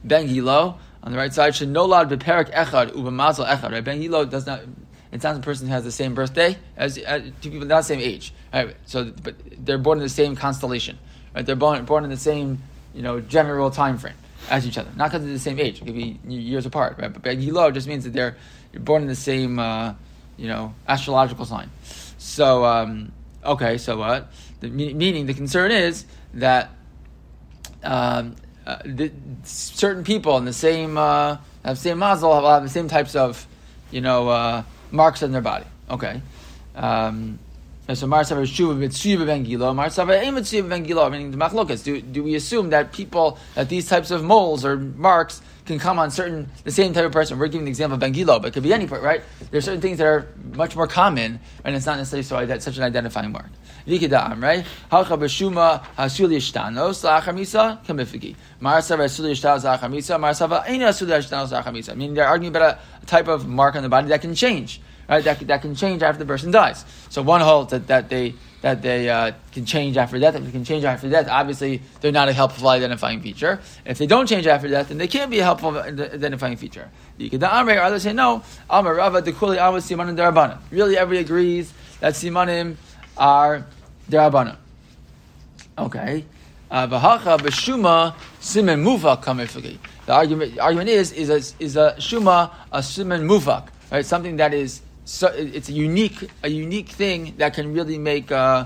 Ben 0.02 0.26
Gilo, 0.28 0.76
on 1.04 1.12
the 1.12 1.16
right 1.16 1.32
side, 1.32 1.54
should 1.54 1.68
no 1.68 1.84
lad 1.84 2.08
beperak 2.08 2.52
echad 2.52 2.90
ubamazel 2.90 3.46
echad. 3.46 3.70
Right? 3.70 3.84
Ben 3.84 4.02
Gilo 4.02 4.28
does 4.28 4.46
not. 4.46 4.62
It 5.12 5.22
sounds 5.22 5.38
a 5.38 5.42
person 5.42 5.68
who 5.68 5.72
has 5.72 5.84
the 5.84 5.92
same 5.92 6.16
birthday 6.16 6.58
as, 6.76 6.98
as 6.98 7.22
two 7.40 7.52
people 7.52 7.68
not 7.68 7.82
the 7.82 7.82
same 7.82 8.00
age. 8.00 8.34
Right? 8.52 8.74
So, 8.84 9.12
but 9.22 9.36
they're 9.64 9.78
born 9.78 9.98
in 9.98 10.02
the 10.02 10.08
same 10.08 10.34
constellation. 10.34 10.98
Right? 11.34 11.44
They're 11.44 11.56
born, 11.56 11.84
born 11.84 12.04
in 12.04 12.10
the 12.10 12.16
same, 12.16 12.62
you 12.94 13.02
know, 13.02 13.20
general 13.20 13.70
time 13.70 13.98
frame 13.98 14.14
as 14.50 14.66
each 14.66 14.78
other. 14.78 14.90
Not 14.96 15.10
because 15.10 15.24
they're 15.24 15.32
the 15.32 15.38
same 15.38 15.58
age. 15.58 15.80
It 15.80 15.84
could 15.84 15.94
be 15.94 16.18
years 16.28 16.66
apart. 16.66 16.96
Right? 16.98 17.12
But 17.12 17.22
Begilo 17.22 17.72
just 17.72 17.88
means 17.88 18.04
that 18.04 18.12
they're 18.12 18.36
born 18.78 19.02
in 19.02 19.08
the 19.08 19.14
same, 19.14 19.58
uh, 19.58 19.94
you 20.36 20.48
know, 20.48 20.74
astrological 20.86 21.44
sign. 21.44 21.70
So, 22.18 22.64
um, 22.64 23.12
okay, 23.44 23.78
so 23.78 23.98
what? 23.98 24.32
The, 24.60 24.68
meaning 24.70 25.26
the 25.26 25.34
concern 25.34 25.70
is 25.70 26.06
that 26.34 26.70
um, 27.82 28.36
uh, 28.66 28.78
the, 28.84 29.12
certain 29.42 30.04
people 30.04 30.38
in 30.38 30.44
the 30.44 30.52
same 30.52 30.96
uh, 30.96 31.36
have 31.64 31.78
same 31.78 31.98
mazel 31.98 32.30
will 32.30 32.48
have 32.48 32.62
the 32.62 32.68
same 32.68 32.88
types 32.88 33.14
of, 33.14 33.46
you 33.90 34.00
know, 34.00 34.28
uh, 34.28 34.62
marks 34.90 35.22
on 35.22 35.32
their 35.32 35.40
body. 35.40 35.66
Okay. 35.90 36.22
Um, 36.74 37.38
and 37.86 37.98
so 37.98 38.06
Mar 38.06 38.24
Sava 38.24 38.42
Shuva 38.42 38.76
Mitsuva 38.76 39.26
Ben 39.26 39.44
Gilo, 39.44 39.74
Mar 39.74 39.90
Sava 39.90 40.18
Ein 40.18 40.34
Mitsuva 40.34 40.68
Ben 40.68 40.86
Gilo, 40.86 41.10
meaning 41.10 41.30
the 41.30 41.36
Machlokas. 41.36 41.84
Do, 41.84 42.00
do 42.00 42.22
we 42.22 42.34
assume 42.34 42.70
that 42.70 42.92
people, 42.92 43.38
that 43.54 43.68
these 43.68 43.88
types 43.88 44.10
of 44.10 44.24
moles 44.24 44.64
or 44.64 44.76
marks 44.76 45.42
can 45.66 45.78
come 45.78 45.98
on 45.98 46.10
certain, 46.10 46.50
the 46.64 46.70
same 46.70 46.94
type 46.94 47.04
of 47.04 47.12
person? 47.12 47.38
We're 47.38 47.48
giving 47.48 47.66
the 47.66 47.70
example 47.70 47.94
of 47.94 48.00
Ben 48.00 48.14
Gilo, 48.14 48.40
but 48.40 48.48
it 48.48 48.50
could 48.52 48.62
be 48.62 48.72
any, 48.72 48.86
part, 48.86 49.02
right? 49.02 49.22
There 49.50 49.58
are 49.58 49.62
certain 49.62 49.82
things 49.82 49.98
that 49.98 50.06
are 50.06 50.28
much 50.54 50.74
more 50.74 50.86
common, 50.86 51.40
and 51.62 51.76
it's 51.76 51.84
not 51.84 51.98
necessarily 51.98 52.22
so 52.22 52.46
that 52.46 52.62
such 52.62 52.78
an 52.78 52.84
identifying 52.84 53.32
mark. 53.32 53.50
Vikidam, 53.86 54.42
right? 54.42 54.64
Hacha 54.90 55.18
Beshuma 55.18 55.84
Hasul 55.98 56.30
Yishtanos 56.30 57.04
Lachar 57.04 57.34
Misa 57.34 57.84
Kamifiki. 57.84 58.34
Mar 58.60 58.80
Sava 58.80 59.04
Hasul 59.04 59.26
Yishtanos 59.26 59.62
Lachar 59.62 59.90
Misa, 59.90 60.18
Mar 60.18 60.32
Sava 60.32 60.64
Ein 60.66 60.80
Hasul 60.80 61.08
Yishtanos 61.08 61.50
Lachar 61.50 61.74
Misa. 61.74 61.94
Meaning 61.94 62.14
they're 62.14 62.26
arguing 62.26 62.56
about 62.56 62.78
a 63.02 63.06
type 63.06 63.28
of 63.28 63.46
mark 63.46 63.76
on 63.76 63.82
the 63.82 63.90
body 63.90 64.08
that 64.08 64.22
can 64.22 64.34
change 64.34 64.80
right? 65.08 65.24
That, 65.24 65.40
that 65.40 65.62
can 65.62 65.74
change 65.74 66.02
after 66.02 66.18
the 66.18 66.26
person 66.26 66.50
dies. 66.50 66.84
So 67.10 67.22
one 67.22 67.40
holds 67.40 67.70
that, 67.70 67.86
that 67.88 68.08
they 68.08 68.34
that 68.64 68.80
they 68.80 69.10
uh, 69.10 69.32
can 69.52 69.66
change 69.66 69.98
after 69.98 70.18
death. 70.18 70.34
If 70.36 70.44
they 70.46 70.50
can 70.50 70.64
change 70.64 70.84
after 70.84 71.10
death, 71.10 71.28
obviously 71.28 71.82
they're 72.00 72.12
not 72.12 72.30
a 72.30 72.32
helpful 72.32 72.66
identifying 72.68 73.20
feature. 73.20 73.60
If 73.84 73.98
they 73.98 74.06
don't 74.06 74.26
change 74.26 74.46
after 74.46 74.68
death, 74.68 74.88
then 74.88 74.96
they 74.96 75.06
can't 75.06 75.30
be 75.30 75.40
a 75.40 75.44
helpful 75.44 75.76
identifying 75.76 76.56
feature. 76.56 76.88
The 77.18 77.28
Amre, 77.28 77.76
or 77.76 77.82
others 77.82 78.04
say 78.04 78.14
no. 78.14 78.42
Amar 78.70 78.94
Rava 78.94 79.20
Dekuli 79.20 79.56
Amar 79.56 79.80
Simanim 79.80 80.16
Darabanim. 80.16 80.58
Really, 80.70 80.96
everybody 80.96 81.22
agrees 81.26 81.74
that 82.00 82.14
Simanim 82.14 82.76
are 83.18 83.66
Darabanim. 84.10 84.56
Okay. 85.76 86.24
Uh, 86.70 86.86
V'hacha 86.86 87.38
b'shuma 87.38 88.14
simen 88.40 88.82
mufak 88.82 89.22
kamifagi. 89.22 89.78
The 90.06 90.12
argument, 90.12 90.58
argument 90.58 90.88
is 90.88 91.12
is 91.12 91.28
a, 91.28 91.62
is 91.62 91.76
a 91.76 91.94
shuma 91.98 92.50
a 92.72 92.78
simen 92.78 93.28
mufak, 93.28 93.68
right? 93.92 94.06
Something 94.06 94.36
that 94.36 94.54
is 94.54 94.80
so 95.04 95.28
it's 95.28 95.68
a 95.68 95.72
unique 95.72 96.30
a 96.42 96.48
unique 96.48 96.88
thing 96.88 97.34
that 97.38 97.54
can 97.54 97.72
really 97.72 97.98
make 97.98 98.32
uh, 98.32 98.64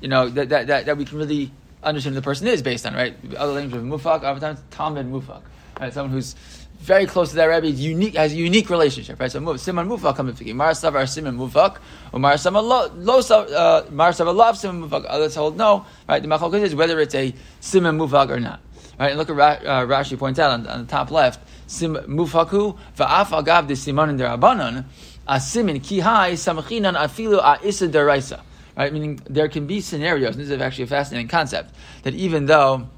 you 0.00 0.08
know 0.08 0.28
that, 0.28 0.48
that, 0.48 0.66
that, 0.68 0.86
that 0.86 0.96
we 0.96 1.04
can 1.04 1.18
really 1.18 1.50
understand 1.82 2.14
who 2.14 2.20
the 2.20 2.24
person 2.24 2.46
is 2.46 2.62
based 2.62 2.86
on 2.86 2.94
right. 2.94 3.14
Other 3.36 3.52
languages 3.52 3.82
of 3.82 3.84
mufak, 3.84 4.22
oftentimes 4.22 4.60
times 4.70 4.96
talmid 4.96 5.10
mufak, 5.10 5.42
right? 5.80 5.92
Someone 5.92 6.12
who's 6.12 6.34
very 6.78 7.06
close 7.06 7.30
to 7.30 7.36
that 7.36 7.46
rabbi 7.46 7.68
unique 7.68 8.14
has 8.14 8.32
a 8.32 8.36
unique 8.36 8.68
relationship, 8.70 9.18
right? 9.18 9.30
So 9.30 9.40
siman 9.40 9.88
mufak 9.88 10.16
comes 10.16 10.38
from 10.38 10.56
Mar 10.56 10.70
savar 10.72 11.04
siman 11.04 11.36
mufak, 11.36 11.78
or 12.12 12.20
mar 12.20 12.36
sama 12.36 12.60
lo 12.60 12.80
uh, 12.80 13.84
mar 13.90 14.10
savar 14.10 14.34
love 14.34 14.56
siman 14.56 14.88
mufak. 14.88 15.06
Others 15.08 15.34
hold 15.34 15.56
no, 15.56 15.86
right? 16.08 16.22
The 16.22 16.28
machlokes 16.28 16.62
is 16.62 16.74
whether 16.74 17.00
it's 17.00 17.14
a 17.14 17.32
siman 17.60 17.96
mufak 17.96 18.30
or 18.30 18.40
not, 18.40 18.60
right? 18.98 19.10
And 19.10 19.18
look 19.18 19.30
at 19.30 19.66
uh, 19.66 19.86
Rashi 19.86 20.18
points 20.18 20.38
out 20.38 20.50
on, 20.50 20.66
on 20.66 20.80
the 20.80 20.90
top 20.90 21.10
left, 21.10 21.40
sim 21.66 21.94
mufaku 21.94 22.76
va'af 22.96 23.28
agav 23.42 23.66
de 23.66 23.74
siman 23.74 24.10
in 24.10 24.18
derabanan, 24.18 24.78
a 24.78 24.84
siman 25.26 25.82
ki 25.82 26.00
hai 26.00 26.32
samachinan 26.32 26.94
afilu 26.96 27.38
a 27.38 27.58
isa 27.66 27.88
deraisa. 27.88 28.40
Right, 28.76 28.92
meaning 28.92 29.20
there 29.30 29.48
can 29.48 29.66
be 29.68 29.80
scenarios. 29.80 30.36
this 30.36 30.50
is 30.50 30.60
actually 30.60 30.84
a 30.84 30.88
fascinating 30.88 31.28
concept 31.28 31.76
that 32.02 32.12
even 32.14 32.46
though 32.46 32.88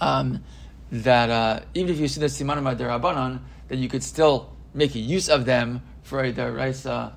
um, 0.00 0.44
that 0.92 1.30
uh, 1.30 1.60
even 1.74 1.92
if 1.92 1.98
you 1.98 2.06
see 2.06 2.20
the 2.20 2.26
simanim 2.26 2.76
derabanan, 2.76 3.40
that 3.68 3.78
you 3.78 3.88
could 3.88 4.04
still 4.04 4.52
make 4.72 4.94
use 4.94 5.28
of 5.28 5.46
them 5.46 5.82
for 6.02 6.22
a 6.22 6.32
deraisa 6.32 7.12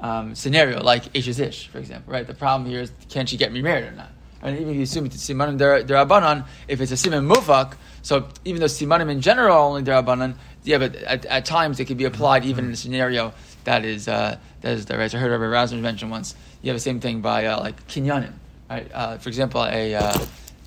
um, 0.00 0.34
scenario, 0.34 0.82
like 0.82 1.04
ish 1.16 1.28
is 1.28 1.40
ish, 1.40 1.68
for 1.68 1.78
example. 1.78 2.12
Right. 2.12 2.26
The 2.26 2.34
problem 2.34 2.68
here 2.68 2.82
is 2.82 2.92
can 3.08 3.26
she 3.26 3.36
get 3.36 3.52
me 3.52 3.62
married 3.62 3.84
or 3.84 3.92
not? 3.92 4.10
And 4.42 4.58
even 4.58 4.70
if 4.70 4.76
you 4.76 4.82
assume 4.82 5.06
it's 5.06 5.16
simanim 5.16 5.58
derabanan, 5.58 6.46
if 6.68 6.80
it's 6.82 6.92
a 6.92 6.96
siman 6.96 7.32
mufak, 7.32 7.76
so 8.02 8.28
even 8.44 8.60
though 8.60 8.66
simanim 8.66 9.10
in 9.10 9.22
general 9.22 9.56
only 9.56 9.82
derabanan, 9.82 10.36
yeah, 10.64 10.78
but 10.78 10.96
at, 10.96 11.26
at, 11.26 11.44
times 11.44 11.78
it 11.78 11.84
can 11.84 11.98
be 11.98 12.04
applied 12.04 12.44
even 12.46 12.64
in 12.64 12.72
a 12.72 12.76
scenario 12.76 13.34
that 13.64 13.84
is 13.84 14.08
uh, 14.08 14.38
that 14.62 14.72
is 14.72 14.86
the 14.86 14.96
right. 14.96 15.14
I 15.14 15.18
heard 15.18 15.30
Rabbi 15.30 15.44
Razman 15.44 15.80
mention 15.80 16.08
once. 16.08 16.34
You 16.62 16.70
have 16.70 16.76
the 16.76 16.80
same 16.80 17.00
thing 17.00 17.20
by 17.20 17.46
uh, 17.46 17.60
like 17.60 17.86
kinyanim, 17.86 18.32
right? 18.70 18.90
Uh, 18.92 19.18
for 19.18 19.28
example, 19.28 19.62
a 19.62 19.94
uh, 19.94 20.18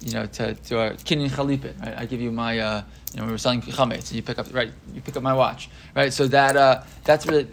you 0.01 0.13
know, 0.13 0.27
to, 0.27 0.53
to 0.53 0.79
a 0.79 0.91
kinyan 0.93 1.29
chalipin, 1.29 1.81
right? 1.81 1.97
I 1.97 2.05
give 2.05 2.21
you 2.21 2.31
my, 2.31 2.59
uh, 2.59 2.83
you 3.13 3.19
know, 3.19 3.25
we 3.25 3.31
were 3.31 3.39
selling 3.39 3.61
chametz, 3.61 4.09
and 4.09 4.13
you 4.13 4.21
pick 4.21 4.37
up, 4.37 4.53
right? 4.53 4.71
You 4.93 5.01
pick 5.01 5.17
up 5.17 5.23
my 5.23 5.33
watch, 5.33 5.69
right? 5.95 6.13
So 6.13 6.27
that 6.27 6.55
uh, 6.55 6.83
that's 7.03 7.25
really 7.25 7.47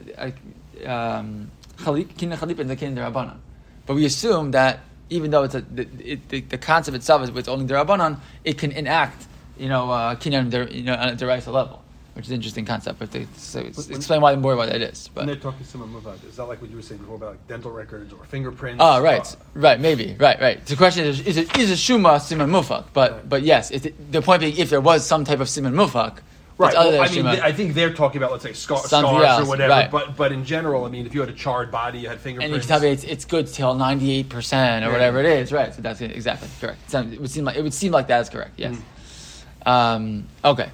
um, 0.84 1.50
kinyan 1.78 2.36
chalipin 2.36 2.68
the 2.68 2.76
kinyan 2.76 2.94
derabanan. 2.94 3.38
But 3.86 3.94
we 3.94 4.04
assume 4.04 4.50
that 4.50 4.80
even 5.08 5.30
though 5.30 5.44
it's 5.44 5.54
a, 5.54 5.60
the, 5.62 5.84
the, 6.28 6.40
the, 6.40 6.58
concept 6.58 6.96
itself 6.96 7.22
is 7.22 7.28
it's 7.30 7.48
only 7.48 7.66
derabanan, 7.66 8.18
it 8.42 8.56
can 8.56 8.72
enact, 8.72 9.26
you 9.58 9.68
know, 9.68 9.86
kinyan, 10.20 10.72
you 10.72 10.82
know, 10.82 10.94
on 10.94 11.08
a 11.10 11.12
deraisa 11.12 11.52
level 11.52 11.83
which 12.14 12.26
is 12.26 12.30
an 12.30 12.36
interesting 12.36 12.64
concept. 12.64 12.98
But 12.98 13.12
to, 13.12 13.26
so 13.36 13.60
explain 13.60 14.20
why 14.20 14.34
more 14.36 14.56
why 14.56 14.66
that 14.66 14.80
is. 14.80 15.08
But 15.08 15.22
when 15.22 15.26
they're 15.26 15.36
talking 15.36 15.64
similar 15.64 15.90
mufad, 15.90 16.24
is 16.26 16.36
that 16.36 16.44
like 16.44 16.60
what 16.60 16.70
you 16.70 16.76
were 16.76 16.82
saying 16.82 17.00
before 17.00 17.16
about 17.16 17.32
like 17.32 17.48
dental 17.48 17.70
records 17.70 18.12
or 18.12 18.24
fingerprints? 18.24 18.78
Oh, 18.82 19.02
right, 19.02 19.20
uh, 19.20 19.36
right, 19.54 19.80
maybe, 19.80 20.16
right, 20.18 20.40
right. 20.40 20.64
The 20.64 20.76
question 20.76 21.04
is, 21.04 21.20
is 21.20 21.36
it 21.36 21.56
is 21.58 21.70
a 21.70 21.74
shuma 21.74 22.16
siman 22.16 22.50
mufak? 22.50 22.86
But 22.92 23.12
right. 23.12 23.28
but 23.28 23.42
yes, 23.42 23.70
it, 23.70 24.12
the 24.12 24.22
point 24.22 24.40
being, 24.40 24.56
if 24.56 24.70
there 24.70 24.80
was 24.80 25.04
some 25.06 25.24
type 25.24 25.40
of 25.40 25.48
siman 25.48 25.74
mufak. 25.74 26.18
Right. 26.56 26.72
Well, 26.72 27.02
I 27.02 27.08
mean, 27.08 27.26
I 27.26 27.50
think 27.50 27.74
they're 27.74 27.92
talking 27.92 28.18
about, 28.18 28.30
let's 28.30 28.44
say, 28.44 28.52
scar- 28.52 28.78
scars 28.78 29.24
else, 29.24 29.44
or 29.44 29.48
whatever. 29.48 29.70
Right. 29.70 29.90
But 29.90 30.16
but 30.16 30.30
in 30.30 30.44
general, 30.44 30.84
I 30.84 30.88
mean, 30.88 31.04
if 31.04 31.12
you 31.12 31.18
had 31.18 31.28
a 31.28 31.32
charred 31.32 31.72
body, 31.72 31.98
you 31.98 32.08
had 32.08 32.20
fingerprints, 32.20 32.44
and 32.44 32.54
you 32.54 32.60
can 32.60 32.68
tell 32.68 32.80
me 32.80 32.90
it's, 32.90 33.02
it's 33.02 33.24
good 33.24 33.48
till 33.48 33.74
ninety 33.74 34.12
eight 34.12 34.28
percent 34.28 34.84
or 34.84 34.92
whatever 34.92 35.18
it 35.18 35.26
is, 35.26 35.52
right? 35.52 35.74
So 35.74 35.82
that's 35.82 36.00
exactly 36.00 36.48
correct. 36.60 36.94
It 36.94 37.20
would 37.20 37.28
seem 37.28 37.44
like 37.44 37.56
it 37.56 37.62
would 37.62 37.74
seem 37.74 37.90
like 37.90 38.06
that 38.06 38.20
is 38.20 38.28
correct. 38.28 38.52
Yes. 38.56 38.76
Mm-hmm. 38.76 39.68
Um, 39.68 40.28
okay. 40.44 40.70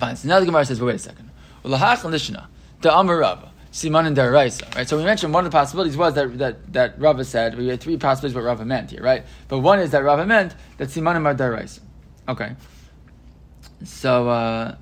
Fine. 0.00 0.16
So 0.16 0.28
now 0.28 0.40
the 0.40 0.46
Gemara 0.46 0.64
says, 0.64 0.78
but 0.78 0.86
wait 0.86 0.94
a 0.94 0.98
second. 0.98 1.30
The 1.62 2.96
Amar 2.98 3.18
Rava. 3.18 3.52
Siman 3.70 4.06
and 4.06 4.18
right? 4.18 4.88
So 4.88 4.96
we 4.96 5.04
mentioned 5.04 5.32
one 5.32 5.44
of 5.44 5.52
the 5.52 5.56
possibilities 5.56 5.96
was 5.96 6.14
that, 6.14 6.38
that, 6.38 6.72
that 6.72 6.98
Rava 6.98 7.24
said, 7.24 7.56
we 7.56 7.68
had 7.68 7.80
three 7.80 7.98
possibilities 7.98 8.34
what 8.34 8.42
Rava 8.42 8.64
meant 8.64 8.90
here, 8.90 9.02
right? 9.02 9.24
But 9.46 9.58
one 9.58 9.78
is 9.78 9.90
that 9.92 10.02
Rava 10.02 10.26
meant 10.26 10.54
that 10.78 10.88
Siman 10.88 11.16
and 11.16 11.38
Daraisa. 11.38 11.80
Okay. 12.26 12.56
So, 13.84 14.28
uh, 14.28 14.74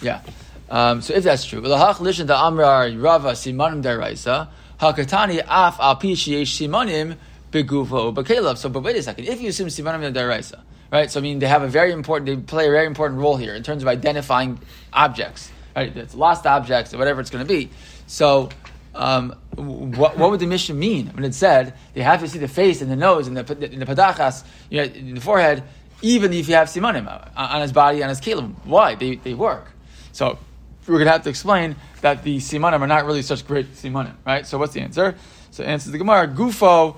yeah. 0.00 0.22
Um, 0.70 1.02
so 1.02 1.12
if 1.12 1.24
that's 1.24 1.44
true, 1.44 1.60
Lahach 1.60 1.96
Lishan 1.96 2.26
Amrar 2.28 3.02
Rava 3.02 3.32
Simanim 3.32 3.82
Daraisa, 3.82 4.48
Hakatani 4.80 5.40
Af 5.40 5.76
Pishiyesh 6.00 6.68
Simanim. 6.68 7.18
So, 7.52 8.68
but 8.70 8.82
wait 8.82 8.96
a 8.96 9.02
second. 9.02 9.26
If 9.26 9.42
you 9.42 9.50
assume 9.50 9.66
Simanim 9.66 10.10
Daraisa, 10.14 10.62
right? 10.92 11.10
So 11.10 11.18
I 11.18 11.22
mean, 11.22 11.40
they 11.40 11.48
have 11.48 11.62
a 11.62 11.68
very 11.68 11.90
important, 11.90 12.26
they 12.26 12.36
play 12.36 12.68
a 12.68 12.70
very 12.70 12.86
important 12.86 13.20
role 13.20 13.36
here 13.36 13.54
in 13.54 13.62
terms 13.62 13.82
of 13.82 13.88
identifying 13.88 14.60
objects, 14.92 15.50
right? 15.74 15.96
It's 15.96 16.14
lost 16.14 16.46
objects 16.46 16.94
or 16.94 16.98
whatever 16.98 17.20
it's 17.20 17.30
going 17.30 17.44
to 17.44 17.52
be. 17.52 17.70
So. 18.06 18.50
Um, 18.94 19.36
what, 19.54 20.18
what, 20.18 20.30
would 20.30 20.40
the 20.40 20.46
Mishnah 20.46 20.74
mean 20.74 21.06
when 21.14 21.24
it 21.24 21.32
said 21.32 21.72
they 21.94 22.02
have 22.02 22.20
to 22.20 22.28
see 22.28 22.38
the 22.38 22.46
face 22.46 22.82
and 22.82 22.90
the 22.90 22.96
nose 22.96 23.26
and 23.26 23.34
the, 23.34 23.72
in 23.72 23.78
the 23.78 23.86
padachas, 23.86 24.44
you 24.68 24.76
know, 24.76 24.84
in 24.84 25.14
the 25.14 25.20
forehead, 25.22 25.62
even 26.02 26.30
if 26.34 26.46
you 26.46 26.56
have 26.56 26.68
simanim 26.68 27.08
on 27.34 27.62
his 27.62 27.72
body 27.72 28.02
and 28.02 28.10
his 28.10 28.20
kelim? 28.20 28.54
Why? 28.64 28.94
They, 28.94 29.14
they 29.16 29.32
work. 29.32 29.68
So 30.12 30.38
we're 30.86 30.96
going 30.96 31.06
to 31.06 31.12
have 31.12 31.22
to 31.22 31.30
explain 31.30 31.76
that 32.02 32.22
the 32.22 32.36
simanim 32.36 32.80
are 32.80 32.86
not 32.86 33.06
really 33.06 33.22
such 33.22 33.46
great 33.46 33.72
simanim, 33.74 34.14
right? 34.26 34.46
So 34.46 34.58
what's 34.58 34.74
the 34.74 34.80
answer? 34.80 35.14
So 35.52 35.64
answers 35.64 35.92
the 35.92 35.98
Gemara, 35.98 36.28
gufo 36.28 36.96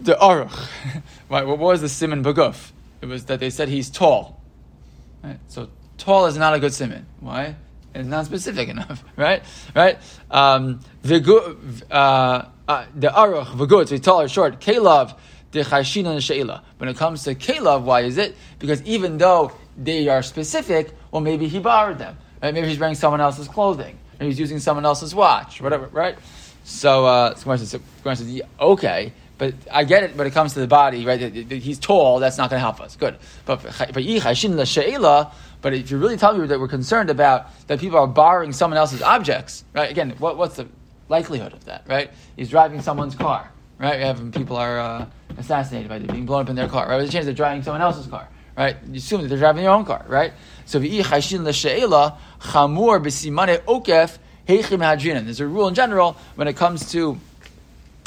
the 0.00 0.14
aruch. 0.14 0.68
right, 1.28 1.46
what 1.46 1.58
was 1.58 1.80
the 1.80 1.88
siman 1.88 2.22
baguf? 2.22 2.70
It 3.04 3.08
was 3.08 3.26
that 3.26 3.38
they 3.38 3.50
said 3.50 3.68
he's 3.68 3.90
tall. 3.90 4.40
Right? 5.22 5.38
So 5.48 5.68
tall 5.98 6.24
is 6.24 6.38
not 6.38 6.54
a 6.54 6.58
good 6.58 6.72
simon. 6.72 7.04
Why? 7.20 7.54
It's 7.94 8.08
not 8.08 8.24
specific 8.24 8.68
enough, 8.74 9.04
right? 9.16 9.42
Right? 9.74 9.98
Um, 10.30 10.80
uh, 11.04 11.06
uh, 11.06 12.86
the 12.94 13.08
aruch 13.08 13.46
v'gud, 13.46 13.88
so 13.88 13.98
tall 13.98 14.22
or 14.22 14.28
short. 14.28 14.58
Kelav 14.58 15.18
the 15.50 15.60
chayshina 15.60 16.18
sheila. 16.20 16.64
When 16.78 16.88
it 16.88 16.96
comes 16.96 17.24
to 17.24 17.34
kelav, 17.34 17.82
why 17.82 18.00
is 18.00 18.16
it? 18.16 18.36
Because 18.58 18.82
even 18.84 19.18
though 19.18 19.52
they 19.76 20.08
are 20.08 20.22
specific, 20.22 20.92
well, 21.10 21.20
maybe 21.20 21.46
he 21.46 21.58
borrowed 21.58 21.98
them. 21.98 22.16
Right? 22.42 22.54
Maybe 22.54 22.68
he's 22.68 22.78
wearing 22.78 22.94
someone 22.94 23.20
else's 23.20 23.48
clothing. 23.48 23.98
Maybe 24.18 24.30
he's 24.30 24.40
using 24.40 24.60
someone 24.60 24.86
else's 24.86 25.14
watch, 25.14 25.60
whatever, 25.60 25.88
right? 25.88 26.16
So, 26.64 27.04
uh, 27.04 27.34
so 27.34 27.54
says, 27.56 27.78
okay, 28.58 29.12
but 29.36 29.54
I 29.70 29.84
get 29.84 30.04
it 30.04 30.16
when 30.16 30.26
it 30.26 30.32
comes 30.32 30.54
to 30.54 30.60
the 30.60 30.66
body, 30.66 31.04
right? 31.04 31.20
He's 31.20 31.78
tall, 31.78 32.20
that's 32.20 32.38
not 32.38 32.50
going 32.50 32.58
to 32.58 32.64
help 32.64 32.80
us. 32.80 32.96
Good. 32.96 33.16
But, 33.46 33.62
but 33.62 34.02
if 35.74 35.90
you're 35.90 36.00
really 36.00 36.16
telling 36.16 36.40
me 36.40 36.46
that 36.46 36.60
we're 36.60 36.68
concerned 36.68 37.10
about 37.10 37.46
that 37.66 37.80
people 37.80 37.98
are 37.98 38.06
borrowing 38.06 38.52
someone 38.52 38.78
else's 38.78 39.02
objects, 39.02 39.64
right? 39.72 39.90
Again, 39.90 40.10
what, 40.18 40.36
what's 40.36 40.56
the 40.56 40.68
likelihood 41.08 41.52
of 41.52 41.64
that, 41.64 41.84
right? 41.88 42.10
He's 42.36 42.50
driving 42.50 42.80
someone's 42.80 43.14
car, 43.16 43.50
right? 43.78 44.00
Having 44.00 44.32
people 44.32 44.56
are 44.56 44.78
uh, 44.78 45.06
assassinated 45.36 45.88
by 45.88 45.98
being 45.98 46.26
blown 46.26 46.42
up 46.42 46.50
in 46.50 46.56
their 46.56 46.68
car, 46.68 46.88
right? 46.88 46.98
There's 46.98 47.08
a 47.08 47.12
chance 47.12 47.24
they're 47.24 47.34
driving 47.34 47.62
someone 47.62 47.82
else's 47.82 48.06
car, 48.06 48.28
right? 48.56 48.76
You 48.88 48.96
assume 48.96 49.22
that 49.22 49.28
they're 49.28 49.38
driving 49.38 49.62
their 49.62 49.72
own 49.72 49.84
car, 49.84 50.04
right? 50.08 50.32
So 50.64 50.78
chamur 50.78 51.40
b'simane 53.02 53.58
okef 53.64 54.18
There's 54.46 55.40
a 55.40 55.46
rule 55.46 55.68
in 55.68 55.74
general 55.74 56.16
when 56.36 56.48
it 56.48 56.56
comes 56.56 56.92
to 56.92 57.18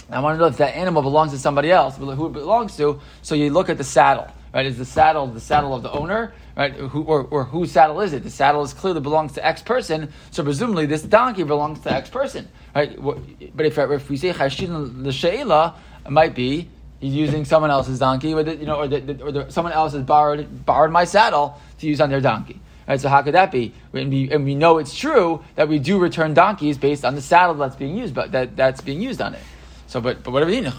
I 0.10 0.20
want 0.22 0.36
to 0.36 0.40
know 0.40 0.46
if 0.48 0.58
that 0.58 0.76
animal 0.76 1.02
belongs 1.02 1.32
to 1.32 1.40
somebody 1.40 1.72
else, 1.72 1.98
who 1.98 2.28
it 2.28 2.34
belongs 2.34 2.78
to. 2.78 3.02
So 3.22 3.36
you 3.36 3.52
look 3.52 3.70
at 3.70 3.78
the 3.78 3.84
saddle, 3.84 4.28
right? 4.54 4.66
Is 4.66 4.78
the 4.78 4.86
saddle 4.86 5.28
the 5.28 5.42
saddle 5.42 5.76
of 5.76 5.84
the 5.84 5.92
owner, 5.92 6.34
right? 6.56 6.74
Who, 6.74 7.04
or, 7.04 7.24
or 7.30 7.44
whose 7.44 7.72
saddle 7.72 8.00
is 8.00 8.14
it? 8.14 8.24
The 8.24 8.30
saddle 8.30 8.64
is 8.64 8.74
clearly 8.74 9.02
belongs 9.02 9.34
to 9.34 9.46
X 9.46 9.62
person, 9.62 10.12
so 10.32 10.44
presumably 10.44 10.86
this 10.86 11.02
donkey 11.02 11.44
belongs 11.44 11.82
to 11.82 11.92
X 11.92 12.10
person, 12.10 12.48
right? 12.74 12.98
But 13.02 13.66
if, 13.66 13.78
if 13.78 14.10
we 14.10 14.16
say 14.16 14.32
Chashin 14.32 15.04
l'sheila, 15.06 15.76
it 16.06 16.12
might 16.12 16.34
be 16.34 16.70
he's 17.00 17.14
using 17.14 17.44
someone 17.44 17.70
else's 17.70 18.00
donkey, 18.00 18.34
or, 18.34 18.44
the, 18.44 18.56
you 18.56 18.66
know, 18.66 18.78
or, 18.78 18.88
the, 18.88 19.22
or 19.22 19.32
the, 19.32 19.52
someone 19.52 19.74
else 19.74 19.94
has 19.94 20.04
borrowed 20.04 20.66
borrowed 20.66 20.92
my 20.92 21.04
saddle 21.04 21.60
to 21.80 21.88
use 21.88 22.00
on 22.00 22.10
their 22.10 22.22
donkey. 22.22 22.62
Right, 22.88 23.02
so 23.02 23.10
how 23.10 23.22
could 23.22 23.34
that 23.34 23.52
be? 23.52 23.74
And 23.92 24.10
we, 24.10 24.32
and 24.32 24.46
we 24.46 24.56
know 24.56 24.78
it's 24.78 24.96
true 24.96 25.44
that 25.56 25.68
we 25.68 25.78
do 25.78 26.00
return 26.00 26.34
donkeys 26.34 26.78
based 26.78 27.04
on 27.04 27.16
the 27.16 27.22
saddle 27.22 27.56
that's 27.56 27.76
being 27.76 27.98
used, 27.98 28.14
but 28.14 28.32
that, 28.32 28.56
that's 28.56 28.80
being 28.80 29.02
used 29.02 29.20
on 29.20 29.34
it. 29.34 29.42
So, 29.88 30.02
but 30.02 30.24
but 30.24 30.32
whatever 30.32 30.52
you 30.52 30.62
know, 30.62 30.74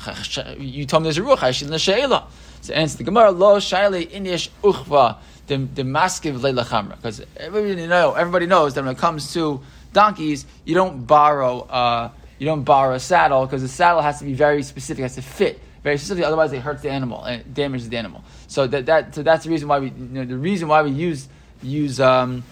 you 0.59 0.85
told 0.87 1.03
me 1.03 1.07
there's 1.07 1.19
a 1.19 1.23
ruach. 1.23 1.43
I 1.43 1.50
should 1.50 1.81
sheila. 1.81 2.27
So 2.61 2.75
answer 2.75 2.99
the 2.99 3.05
Gemara 3.05 3.31
lo 3.31 3.57
shaile 3.57 4.09
inish 4.11 4.50
uchva 4.62 5.17
the 5.47 5.57
the 5.57 5.83
maskiv 5.83 6.43
leila 6.43 6.65
chamra 6.65 6.97
because 6.97 7.23
everybody 7.37 7.87
know 7.87 8.15
everybody 8.15 8.47
knows 8.47 8.75
that 8.75 8.85
when 8.85 8.95
it 8.95 8.99
comes 8.99 9.33
to 9.33 9.61
donkeys, 9.93 10.47
you 10.65 10.75
don't 10.75 11.07
borrow 11.07 11.61
uh, 11.61 12.11
you 12.38 12.47
don't 12.47 12.65
borrow 12.65 12.95
a 12.95 13.00
saddle 13.00 13.47
because 13.47 13.62
the 13.62 13.69
saddle 13.69 14.03
has 14.03 14.19
to 14.21 14.25
be 14.25 14.35
very 14.35 14.62
specific, 14.62 15.03
has 15.03 15.15
to 15.17 15.23
fit 15.23 15.61
very 15.83 15.97
specifically 15.97 16.25
Otherwise, 16.25 16.53
it 16.53 16.61
hurts 16.61 16.83
the 16.83 16.91
animal 16.91 17.23
and 17.25 17.41
it 17.41 17.55
damages 17.55 17.88
the 17.88 17.97
animal. 17.97 18.23
So 18.47 18.67
that, 18.67 18.87
that 18.87 19.15
so 19.15 19.23
that's 19.23 19.45
the 19.45 19.50
reason 19.50 19.69
why 19.69 19.79
we 19.79 19.88
you 19.88 19.95
know, 19.97 20.25
the 20.25 20.37
reason 20.37 20.69
why 20.69 20.83
we 20.83 20.91
use 20.91 21.29
use 21.62 21.99
um, 22.00 22.45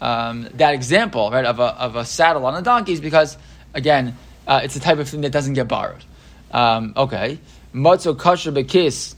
um, 0.00 0.48
that 0.54 0.74
example 0.74 1.30
right 1.30 1.44
of 1.44 1.60
a 1.60 1.64
of 1.64 1.96
a 1.96 2.04
saddle 2.04 2.46
on 2.46 2.54
a 2.54 2.62
donkey 2.62 2.92
is 2.92 3.00
because 3.00 3.36
again 3.74 4.16
uh, 4.48 4.60
it's 4.64 4.74
the 4.74 4.80
type 4.80 4.98
of 4.98 5.08
thing 5.08 5.20
that 5.20 5.30
doesn't 5.30 5.54
get 5.54 5.68
borrowed. 5.68 6.02
Um, 6.50 6.94
okay. 6.96 7.38
Matzo 7.74 8.16
kasher 8.16 8.52
bekis. 8.52 9.14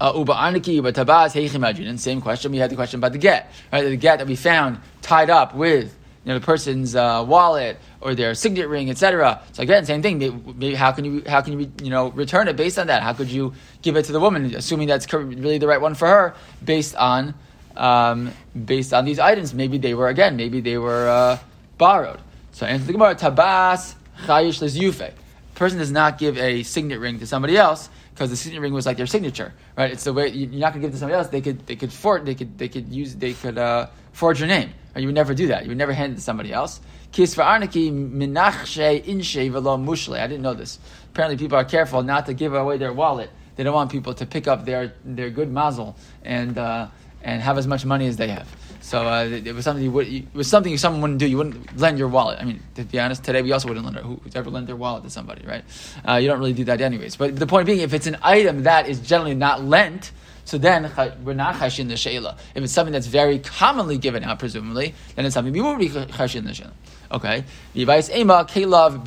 Uh, 0.00 0.12
uba 0.16 0.34
aniki 0.34 0.74
uba 0.74 0.92
heichim 0.92 1.88
And 1.88 2.00
same 2.00 2.20
question. 2.20 2.50
We 2.50 2.58
had 2.58 2.68
the 2.68 2.74
question 2.74 2.98
about 2.98 3.12
the 3.12 3.18
get, 3.18 3.50
right? 3.72 3.82
The 3.82 3.96
get 3.96 4.18
that 4.18 4.26
we 4.26 4.34
found 4.34 4.80
tied 5.02 5.30
up 5.30 5.54
with 5.54 5.96
you 6.24 6.32
know, 6.32 6.38
the 6.38 6.44
person's 6.44 6.96
uh, 6.96 7.24
wallet 7.26 7.78
or 8.00 8.14
their 8.14 8.34
signet 8.34 8.68
ring, 8.68 8.90
etc. 8.90 9.40
So 9.52 9.62
again, 9.62 9.84
same 9.84 10.02
thing. 10.02 10.18
Maybe, 10.18 10.34
maybe, 10.56 10.74
how 10.74 10.90
can 10.90 11.04
you 11.04 11.22
how 11.28 11.40
can 11.42 11.60
you 11.60 11.70
you 11.82 11.90
know 11.90 12.08
return 12.08 12.48
it 12.48 12.56
based 12.56 12.78
on 12.78 12.88
that? 12.88 13.02
How 13.02 13.12
could 13.12 13.28
you 13.28 13.52
give 13.82 13.96
it 13.96 14.06
to 14.06 14.12
the 14.12 14.20
woman, 14.20 14.52
assuming 14.54 14.88
that's 14.88 15.10
really 15.12 15.58
the 15.58 15.68
right 15.68 15.80
one 15.80 15.94
for 15.94 16.08
her, 16.08 16.34
based 16.64 16.96
on 16.96 17.34
um, 17.76 18.32
based 18.64 18.92
on 18.92 19.04
these 19.04 19.18
items? 19.18 19.54
Maybe 19.54 19.78
they 19.78 19.94
were 19.94 20.08
again, 20.08 20.36
maybe 20.36 20.60
they 20.60 20.78
were 20.78 21.08
uh, 21.08 21.38
borrowed. 21.78 22.20
So 22.52 22.66
answer 22.66 22.86
the 22.86 22.92
Gemara: 22.94 23.14
Tabas 23.14 23.94
chayish 24.22 24.60
lezyufe. 24.60 25.12
Person 25.54 25.78
does 25.78 25.92
not 25.92 26.18
give 26.18 26.36
a 26.38 26.62
signet 26.62 26.98
ring 26.98 27.18
to 27.20 27.26
somebody 27.26 27.56
else 27.56 27.88
because 28.14 28.30
the 28.30 28.36
signet 28.36 28.60
ring 28.60 28.72
was 28.72 28.86
like 28.86 28.96
their 28.96 29.06
signature, 29.06 29.52
right? 29.76 29.92
It's 29.92 30.04
the 30.04 30.12
way 30.12 30.28
you're 30.28 30.50
not 30.50 30.72
going 30.72 30.82
to 30.82 30.88
give 30.88 30.90
it 30.90 30.92
to 30.92 30.98
somebody 30.98 31.18
else. 31.18 31.28
They 31.28 31.40
could 31.40 31.66
they 31.66 31.76
could 31.76 31.92
for, 31.92 32.20
they 32.20 32.34
could 32.34 32.58
they 32.58 32.68
could 32.68 32.88
use 32.92 33.14
they 33.14 33.34
could 33.34 33.58
uh, 33.58 33.88
forge 34.12 34.40
your 34.40 34.48
name. 34.48 34.70
You 34.96 35.06
would 35.06 35.14
never 35.14 35.34
do 35.34 35.48
that. 35.48 35.64
You 35.64 35.70
would 35.70 35.78
never 35.78 35.92
hand 35.92 36.12
it 36.12 36.16
to 36.16 36.22
somebody 36.22 36.52
else. 36.52 36.80
Kis 37.12 37.34
v'arniki 37.34 37.92
minachshe 37.92 39.04
inshe 39.04 39.50
v'lo 39.50 39.78
mushle. 39.84 40.18
I 40.18 40.26
didn't 40.26 40.42
know 40.42 40.54
this. 40.54 40.78
Apparently, 41.12 41.36
people 41.36 41.58
are 41.58 41.64
careful 41.64 42.02
not 42.02 42.26
to 42.26 42.34
give 42.34 42.54
away 42.54 42.78
their 42.78 42.92
wallet. 42.92 43.30
They 43.56 43.62
don't 43.62 43.74
want 43.74 43.90
people 43.90 44.14
to 44.14 44.26
pick 44.26 44.48
up 44.48 44.64
their 44.64 44.94
their 45.04 45.30
good 45.30 45.50
mazel 45.50 45.96
and 46.24 46.58
uh, 46.58 46.88
and 47.22 47.42
have 47.42 47.58
as 47.58 47.66
much 47.66 47.84
money 47.84 48.06
as 48.06 48.16
they 48.16 48.28
have. 48.28 48.48
So 48.84 49.08
uh, 49.08 49.24
it 49.24 49.54
was 49.54 49.64
something 49.64 49.82
you 49.82 49.90
would, 49.92 50.06
it 50.06 50.34
was 50.34 50.46
something 50.46 50.76
someone 50.76 51.00
wouldn't 51.00 51.18
do. 51.18 51.26
You 51.26 51.38
wouldn't 51.38 51.78
lend 51.78 51.98
your 51.98 52.08
wallet. 52.08 52.38
I 52.38 52.44
mean, 52.44 52.62
to 52.74 52.84
be 52.84 53.00
honest, 53.00 53.24
today 53.24 53.40
we 53.40 53.50
also 53.50 53.66
wouldn't 53.66 53.86
lend. 53.86 53.96
Our, 53.96 54.02
who's 54.02 54.36
ever 54.36 54.50
lent 54.50 54.66
their 54.66 54.76
wallet 54.76 55.04
to 55.04 55.10
somebody, 55.10 55.42
right? 55.46 55.64
Uh, 56.06 56.16
you 56.16 56.28
don't 56.28 56.38
really 56.38 56.52
do 56.52 56.64
that 56.64 56.82
anyways. 56.82 57.16
But 57.16 57.34
the 57.34 57.46
point 57.46 57.64
being, 57.64 57.80
if 57.80 57.94
it's 57.94 58.06
an 58.06 58.18
item 58.22 58.64
that 58.64 58.86
is 58.86 59.00
generally 59.00 59.34
not 59.34 59.64
lent, 59.64 60.12
so 60.44 60.58
then 60.58 60.92
we're 61.24 61.32
not 61.32 61.54
chashin 61.54 61.88
the 61.88 61.96
sheila. 61.96 62.36
If 62.54 62.62
it's 62.62 62.74
something 62.74 62.92
that's 62.92 63.06
very 63.06 63.38
commonly 63.38 63.96
given 63.96 64.22
out, 64.22 64.38
presumably, 64.38 64.94
then 65.14 65.24
it's 65.24 65.32
something 65.32 65.54
we 65.54 65.62
would 65.62 65.78
be 65.78 65.88
chashin 65.88 66.44
the 66.44 66.52
sheila. 66.52 66.74
Okay. 67.10 67.44
Ema 67.74 68.44
kelav 68.44 69.00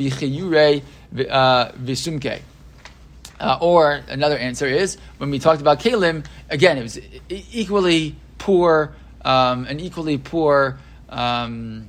uh. 1.29 2.39
Uh, 3.39 3.57
or 3.62 4.01
another 4.10 4.39
answer 4.39 4.65
is 4.65 4.98
when 5.19 5.29
we 5.29 5.38
talked 5.38 5.62
about 5.62 5.79
kalim, 5.79 6.25
again, 6.50 6.79
it 6.79 6.81
was 6.81 7.00
equally 7.29 8.15
poor 8.39 8.96
um, 9.24 9.65
an 9.65 9.79
equally 9.79 10.17
poor 10.17 10.79
um, 11.09 11.88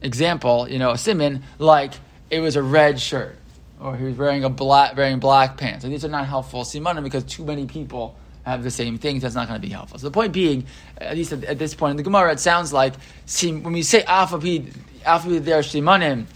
example, 0.00 0.68
you 0.68 0.78
know, 0.78 0.92
a 0.92 0.98
simon, 0.98 1.42
like 1.58 1.92
it 2.30 2.40
was 2.40 2.56
a 2.56 2.62
red 2.62 3.00
shirt 3.00 3.36
or 3.82 3.96
he 3.96 4.04
was 4.04 4.16
wearing 4.16 4.44
a 4.44 4.48
black 4.48 4.96
wearing 4.96 5.18
black 5.18 5.56
pants. 5.56 5.84
And 5.84 5.92
these 5.92 6.04
are 6.04 6.08
not 6.08 6.26
helpful 6.26 6.62
simanim 6.62 7.02
because 7.02 7.24
too 7.24 7.44
many 7.44 7.66
people 7.66 8.16
have 8.44 8.62
the 8.62 8.70
same 8.70 8.98
things. 8.98 9.22
That's 9.22 9.34
not 9.34 9.48
going 9.48 9.60
to 9.60 9.66
be 9.66 9.72
helpful. 9.72 9.98
So 9.98 10.06
the 10.08 10.12
point 10.12 10.32
being, 10.32 10.66
at 10.98 11.16
least 11.16 11.32
at, 11.32 11.44
at 11.44 11.58
this 11.58 11.74
point 11.74 11.92
in 11.92 11.96
the 11.96 12.02
Gemara, 12.02 12.32
it 12.32 12.40
sounds 12.40 12.72
like 12.72 12.94
when 13.42 13.72
we 13.72 13.82
say 13.82 14.02
alphabet, 14.04 14.62
alphabet 15.04 15.44
there 15.44 15.60
simanim, 15.60 16.26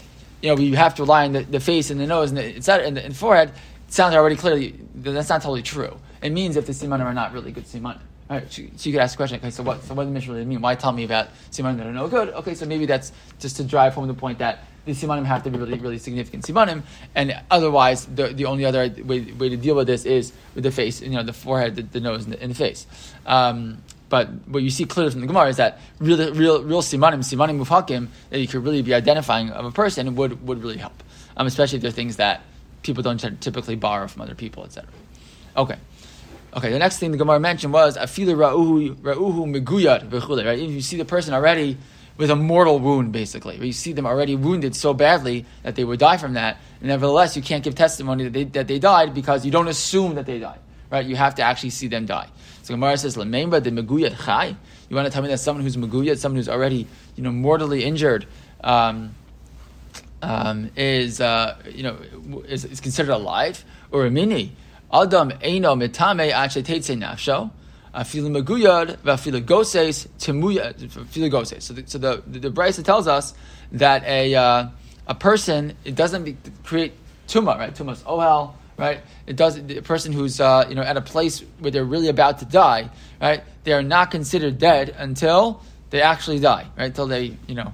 you 0.43 0.51
know, 0.51 0.55
we 0.55 0.73
have 0.73 0.95
to 0.97 1.11
on 1.11 1.33
the, 1.33 1.43
the 1.43 1.61
face 1.61 1.91
and 1.91 2.01
the 2.01 2.07
nose 2.07 2.31
and 2.31 2.39
the, 2.39 2.85
and 2.87 2.97
the, 2.97 3.05
and 3.05 3.17
forehead. 3.17 3.53
It 3.89 3.95
sounds 3.95 4.15
already 4.15 4.37
clearly 4.37 4.75
that's 4.95 5.29
not 5.29 5.43
totally 5.43 5.63
true. 5.63 5.97
It 6.23 6.31
means 6.31 6.57
if 6.57 6.67
the 6.67 6.73
simanim 6.73 7.05
are 7.05 7.15
not 7.15 7.33
really 7.33 7.53
good 7.53 7.65
simanim. 7.65 8.01
All 8.29 8.37
right, 8.37 8.53
so, 8.53 8.63
you 8.63 8.93
could 8.93 8.97
ask 8.97 9.15
the 9.15 9.19
question. 9.19 9.39
Okay, 9.39 9.51
so 9.51 9.63
what? 9.63 9.85
So 9.85 9.95
what 9.95 10.03
does 10.03 10.09
the 10.09 10.15
Mishnah 10.15 10.33
really 10.33 10.47
mean? 10.47 10.61
Why 10.61 10.75
tell 10.75 10.91
me 10.91 11.05
about 11.05 11.29
simanim 11.53 11.77
that 11.77 11.87
are 11.87 11.93
no 11.93 12.09
good? 12.09 12.31
Okay, 12.31 12.55
so 12.55 12.67
maybe 12.67 12.85
that's 12.85 13.13
just 13.39 13.57
to 13.59 13.65
drive 13.65 13.95
home 13.95 14.09
the 14.09 14.15
point 14.15 14.39
that 14.39 14.65
the 14.85 14.93
simanim 14.93 15.25
have 15.25 15.45
to 15.45 15.51
be 15.51 15.59
really, 15.59 15.79
really 15.79 15.99
significant 15.99 16.45
simanim, 16.45 16.83
and 17.15 17.41
otherwise, 17.51 18.07
the, 18.07 18.29
the 18.29 18.47
only 18.47 18.65
other 18.65 18.93
way, 19.05 19.21
way 19.33 19.49
to 19.49 19.57
deal 19.57 19.77
with 19.77 19.87
this 19.87 20.05
is 20.05 20.33
with 20.55 20.65
the 20.65 20.73
face, 20.73 21.01
you 21.03 21.11
know, 21.11 21.23
the 21.23 21.33
forehead, 21.33 21.77
the, 21.77 21.83
the 21.83 22.01
nose, 22.01 22.25
and 22.25 22.33
the, 22.33 22.43
and 22.43 22.51
the 22.51 22.55
face. 22.57 22.87
Um, 23.27 23.79
but 24.09 24.29
what 24.49 24.63
you 24.63 24.71
see 24.71 24.85
clearly 24.85 25.11
from 25.11 25.21
the 25.21 25.27
Gemara 25.27 25.49
is 25.49 25.57
that 25.57 25.81
real, 25.99 26.19
real, 26.33 26.63
real 26.63 26.83
simanim, 26.83 27.19
simanim 27.19 27.65
mufhakim, 27.65 28.09
that 28.31 28.41
you 28.41 28.49
could 28.49 28.65
really 28.65 28.83
be 28.83 28.95
identifying 28.95 29.51
of 29.51 29.65
a 29.65 29.73
person 29.73 30.15
would, 30.17 30.47
would 30.47 30.63
really 30.63 30.79
help, 30.79 31.03
um, 31.37 31.47
especially 31.47 31.77
if 31.77 31.83
they're 31.83 31.91
things 31.91 32.17
that 32.17 32.43
people 32.83 33.03
don't 33.03 33.19
typically 33.41 33.77
borrow 33.77 34.07
from 34.07 34.23
other 34.23 34.35
people, 34.35 34.65
etc. 34.65 34.89
Okay. 35.57 35.77
Okay, 36.57 36.71
the 36.71 36.79
next 36.79 36.99
thing 36.99 37.11
the 37.11 37.19
Gemara 37.19 37.39
mentioned 37.39 37.71
was 37.71 37.99
afilu 37.99 38.35
ra'uhu 38.35 38.95
ra'uhu 38.97 39.61
meguyad 39.61 40.11
Right, 40.47 40.59
if 40.59 40.71
you 40.71 40.81
see 40.81 40.97
the 40.97 41.05
person 41.05 41.35
already 41.35 41.77
with 42.17 42.31
a 42.31 42.37
mortal 42.37 42.79
wound, 42.79 43.13
basically, 43.13 43.59
you 43.59 43.75
see 43.75 43.93
them 43.93 44.07
already 44.07 44.37
wounded 44.37 44.75
so 44.75 44.95
badly 44.95 45.45
that 45.65 45.77
they 45.77 45.85
would 45.85 45.99
die 45.99 46.17
from 46.17 46.33
that, 46.33 46.57
and 46.81 46.89
nevertheless 46.89 47.37
you 47.37 47.43
can't 47.43 47.63
give 47.63 47.75
testimony 47.75 48.25
that 48.25 48.33
they, 48.33 48.45
that 48.45 48.69
they 48.69 48.79
died 48.79 49.13
because 49.13 49.45
you 49.45 49.53
don't 49.53 49.69
assume 49.69 50.15
that 50.15 50.25
they 50.25 50.39
died. 50.39 50.59
Right, 50.91 51.05
you 51.05 51.15
have 51.17 51.35
to 51.35 51.43
actually 51.43 51.71
see 51.71 51.89
them 51.89 52.07
die. 52.07 52.29
So 52.63 52.73
Gemara 52.73 52.97
says, 52.97 53.19
"Lememba 53.19 53.63
the 53.63 53.71
meguyad 53.71 54.25
chai." 54.25 54.57
You 54.89 54.97
want 54.97 55.05
to 55.05 55.13
tell 55.13 55.21
me 55.21 55.29
that 55.29 55.39
someone 55.39 55.63
who's 55.63 55.77
meguyad, 55.77 56.17
someone 56.17 56.37
who's 56.37 56.49
already 56.49 56.87
you 57.17 57.23
know 57.23 57.33
mortally 57.33 57.85
injured. 57.85 58.27
Um, 58.65 59.15
um, 60.23 60.71
is 60.75 61.21
uh, 61.21 61.59
you 61.71 61.83
know 61.83 61.99
is, 62.49 62.65
is 62.65 62.81
considered 62.81 63.13
alive 63.13 63.63
or 63.93 64.07
a 64.07 64.11
mini 64.11 64.57
Adam 64.93 65.31
eino 65.31 65.77
mitame 65.77 66.33
ache 66.33 66.63
teitze 66.63 66.97
nafsho. 66.97 67.51
Afilu 67.95 68.31
maguyad 68.31 68.97
v'afilu 68.99 69.45
goses 69.45 70.07
temuya 70.19 70.75
afilu. 70.75 71.63
So 71.63 71.75
the 71.75 71.85
so 71.87 71.99
the 71.99 72.23
the, 72.27 72.39
the 72.39 72.51
Brisa 72.51 72.85
tells 72.85 73.07
us 73.07 73.35
that 73.73 74.05
a 74.05 74.35
uh, 74.35 74.69
a 75.07 75.15
person 75.15 75.75
it 75.85 75.95
doesn't 75.95 76.25
be, 76.25 76.37
create 76.65 76.93
tuma 77.29 77.59
right 77.59 77.75
tumas 77.75 78.03
ohel 78.05 78.55
right 78.77 79.01
it 79.27 79.37
does 79.37 79.59
a 79.59 79.83
person 79.83 80.13
who's 80.13 80.41
uh, 80.41 80.67
you 80.69 80.75
know 80.75 80.83
at 80.83 80.97
a 80.97 81.01
place 81.01 81.43
where 81.61 81.71
they're 81.71 81.85
really 81.85 82.09
about 82.09 82.39
to 82.39 82.45
die 82.45 82.91
right 83.21 83.43
they 83.65 83.73
are 83.73 83.83
not 83.83 84.11
considered 84.11 84.59
dead 84.59 84.95
until 84.99 85.63
they 85.91 86.03
actually 86.03 86.39
die 86.39 86.67
right 86.77 86.87
until 86.87 87.07
they 87.07 87.37
you 87.47 87.55
know 87.55 87.73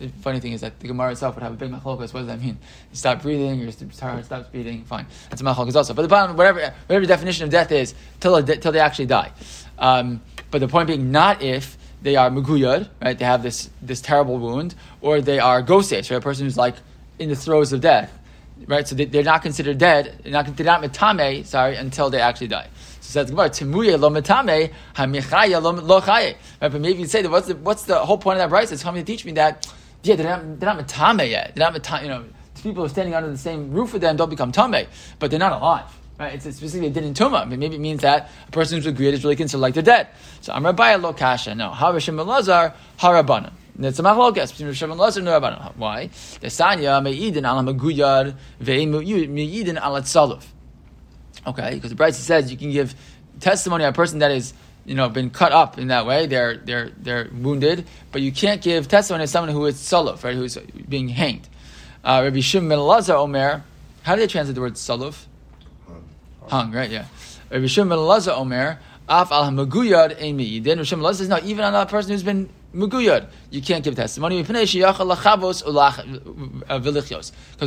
the 0.00 0.08
funny 0.22 0.40
thing 0.40 0.52
is 0.52 0.62
that 0.62 0.80
the 0.80 0.88
Gemara 0.88 1.12
itself 1.12 1.34
would 1.34 1.42
have 1.42 1.52
a 1.52 1.56
big 1.56 1.70
machlokas. 1.70 2.14
What 2.14 2.20
does 2.20 2.26
that 2.28 2.40
mean? 2.40 2.58
You 2.90 2.96
stop 2.96 3.22
breathing, 3.22 3.60
your 3.60 3.70
heart 4.00 4.24
stops 4.24 4.48
beating. 4.48 4.84
Fine, 4.84 5.06
that's 5.28 5.42
a 5.42 5.44
machlokas 5.44 5.76
also. 5.76 5.92
But 5.94 6.02
the 6.02 6.08
bottom, 6.08 6.36
whatever, 6.36 6.72
whatever 6.86 7.06
definition 7.06 7.44
of 7.44 7.50
death 7.50 7.70
is, 7.70 7.94
till 8.18 8.42
till 8.42 8.72
they 8.72 8.80
actually 8.80 9.06
die. 9.06 9.30
Um, 9.78 10.22
but 10.50 10.60
the 10.60 10.68
point 10.68 10.88
being, 10.88 11.12
not 11.12 11.42
if 11.42 11.76
they 12.02 12.16
are 12.16 12.30
muguyad, 12.30 12.88
right? 13.02 13.18
They 13.18 13.24
have 13.24 13.42
this 13.42 13.68
this 13.82 14.00
terrible 14.00 14.38
wound, 14.38 14.74
or 15.02 15.20
they 15.20 15.38
are 15.38 15.60
goses, 15.62 16.10
right? 16.10 16.16
A 16.16 16.20
person 16.20 16.46
who's 16.46 16.56
like 16.56 16.76
in 17.18 17.28
the 17.28 17.36
throes 17.36 17.72
of 17.72 17.82
death, 17.82 18.10
right? 18.66 18.88
So 18.88 18.94
they, 18.94 19.18
are 19.18 19.22
not 19.22 19.42
considered 19.42 19.76
dead. 19.78 20.18
They're 20.22 20.32
not, 20.32 20.56
they're 20.56 20.66
not 20.66 20.82
metame, 20.82 21.44
sorry, 21.44 21.76
until 21.76 22.08
they 22.08 22.20
actually 22.20 22.48
die. 22.48 22.68
So 23.00 23.20
says 23.20 23.30
Gemara, 23.30 23.50
Timuye 23.50 24.00
lo 24.00 24.08
metame, 24.08 24.72
hamichaya 24.94 25.62
lo 25.62 26.00
chaye. 26.00 26.06
Right? 26.08 26.36
But 26.60 26.80
maybe 26.80 27.00
you 27.00 27.06
say 27.06 27.20
that 27.20 27.30
what's 27.30 27.48
the 27.48 27.56
what's 27.56 27.82
the 27.82 27.98
whole 27.98 28.18
point 28.18 28.38
of 28.38 28.44
that 28.44 28.48
price? 28.48 28.72
It's 28.72 28.82
coming 28.82 29.04
to 29.04 29.06
teach 29.12 29.24
me 29.24 29.32
that 29.32 29.70
yeah, 30.02 30.16
they're 30.16 30.26
not, 30.26 30.60
they're 30.60 30.74
not 30.74 30.86
matame 30.86 31.28
yet. 31.30 31.52
They're 31.54 31.70
not 31.70 31.80
matame, 31.80 32.02
you 32.02 32.08
know, 32.08 32.24
people 32.62 32.84
are 32.84 32.88
standing 32.88 33.14
under 33.14 33.30
the 33.30 33.38
same 33.38 33.70
roof 33.72 33.92
with 33.92 34.02
them 34.02 34.16
don't 34.16 34.30
become 34.30 34.52
tame, 34.52 34.86
but 35.18 35.30
they're 35.30 35.38
not 35.38 35.52
alive. 35.52 35.96
Right? 36.18 36.34
It's, 36.34 36.44
specifically 36.56 36.88
a 36.88 36.90
din 36.90 37.04
in 37.04 37.14
tuma. 37.14 37.40
I 37.40 37.44
mean, 37.46 37.60
maybe 37.60 37.76
it 37.76 37.80
means 37.80 38.02
that 38.02 38.30
a 38.46 38.50
person 38.50 38.76
who's 38.76 38.86
agreed 38.86 39.14
is 39.14 39.24
really 39.24 39.36
considered 39.36 39.62
like 39.62 39.74
they're 39.74 39.82
dead. 39.82 40.08
So 40.42 40.52
I'm 40.52 40.64
Rabbi 40.64 40.96
lo 40.96 41.14
kasha. 41.14 41.54
No, 41.54 41.70
Harishim 41.70 42.22
Lazar 42.26 42.74
harabana. 42.98 43.52
It's 43.78 43.98
a 43.98 44.02
machlokas 44.02 44.50
between 44.50 44.68
Rishon 44.68 44.90
and 44.90 45.26
Rabbanan. 45.26 45.76
Why? 45.76 46.10
The 46.40 46.48
ala 46.48 47.00
meidin 47.00 47.46
ala. 49.82 50.40
Okay, 51.46 51.74
because 51.74 51.90
the 51.90 51.96
Brisa 51.96 52.14
says 52.14 52.50
you 52.50 52.58
can 52.58 52.70
give 52.70 52.94
testimony 53.40 53.84
on 53.84 53.90
a 53.90 53.94
person 53.94 54.18
that 54.18 54.30
is 54.30 54.52
you 54.84 54.94
know, 54.94 55.08
been 55.08 55.30
cut 55.30 55.52
up 55.52 55.78
in 55.78 55.88
that 55.88 56.06
way. 56.06 56.26
They're 56.26 56.56
they're 56.56 56.90
they're 56.96 57.28
wounded, 57.32 57.86
but 58.12 58.22
you 58.22 58.32
can't 58.32 58.60
give 58.62 58.88
testimony 58.88 59.24
to 59.24 59.28
someone 59.28 59.52
who 59.54 59.64
is 59.66 59.76
saluf, 59.76 60.24
right? 60.24 60.34
Who's 60.34 60.56
being 60.88 61.08
hanged. 61.08 61.48
Uh, 62.02 62.22
Rabbi 62.24 62.40
Shimon 62.40 62.78
Elazar 62.78 63.16
Omer. 63.16 63.62
How 64.02 64.14
do 64.14 64.20
they 64.22 64.26
translate 64.26 64.54
the 64.54 64.60
word 64.60 64.74
saluf? 64.74 65.26
Hung. 65.86 66.04
Hung, 66.48 66.72
right? 66.72 66.90
Yeah. 66.90 67.06
Rabbi 67.50 67.66
Shimon 67.66 67.98
Elazar 67.98 68.36
Omer. 68.36 68.78
Af 69.08 69.32
al 69.32 69.44
hamaguyad 69.44 70.18
emi. 70.20 70.62
Then 70.62 70.78
Rabbi 70.78 70.86
Shimon 70.86 71.04
Elazar 71.04 71.16
says, 71.16 71.28
no, 71.28 71.38
even 71.44 71.64
on 71.64 71.72
that 71.72 71.88
person 71.88 72.12
who's 72.12 72.22
been 72.22 72.48
muguyad, 72.74 73.26
you 73.50 73.60
can't 73.62 73.84
give 73.84 73.94
testimony. 73.96 74.42
Because 74.42 74.60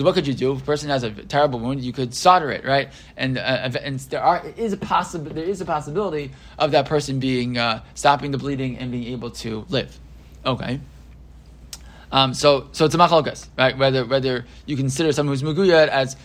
what 0.04 0.16
could 0.16 0.28
you 0.28 0.34
do? 0.34 0.54
If 0.54 0.62
a 0.62 0.66
person 0.66 0.90
has 0.90 1.04
a 1.04 1.12
terrible 1.12 1.60
wound, 1.60 1.82
you 1.82 1.94
could 1.94 2.14
solder 2.14 2.52
it, 2.52 2.66
right? 2.66 2.90
And 3.18 3.38
uh, 3.38 3.70
and 3.82 4.00
there 4.00 4.22
are 4.22 4.44
is 4.58 4.74
a 4.74 4.78
possible 4.78 5.32
there 5.32 5.44
is 5.44 5.62
a 5.62 5.66
possibility 5.66 6.32
of 6.58 6.72
that 6.72 6.86
person 6.86 7.20
being 7.20 7.58
uh, 7.58 7.84
stopping 7.96 8.32
the 8.32 8.38
bleeding 8.38 8.78
and 8.78 8.92
being 8.92 9.08
able 9.08 9.32
to 9.32 9.66
live. 9.70 9.98
Okay. 10.46 10.80
Um, 12.12 12.34
so 12.34 12.68
so 12.72 12.86
it's 12.86 12.96
a 12.96 12.98
machlokas, 12.98 13.48
right? 13.58 13.78
Whether 13.78 14.06
whether 14.06 14.46
you 14.66 14.78
consider 14.78 15.12
someone 15.12 15.36
who's 15.36 15.44
muguyad 15.44 15.88
as 15.88 16.16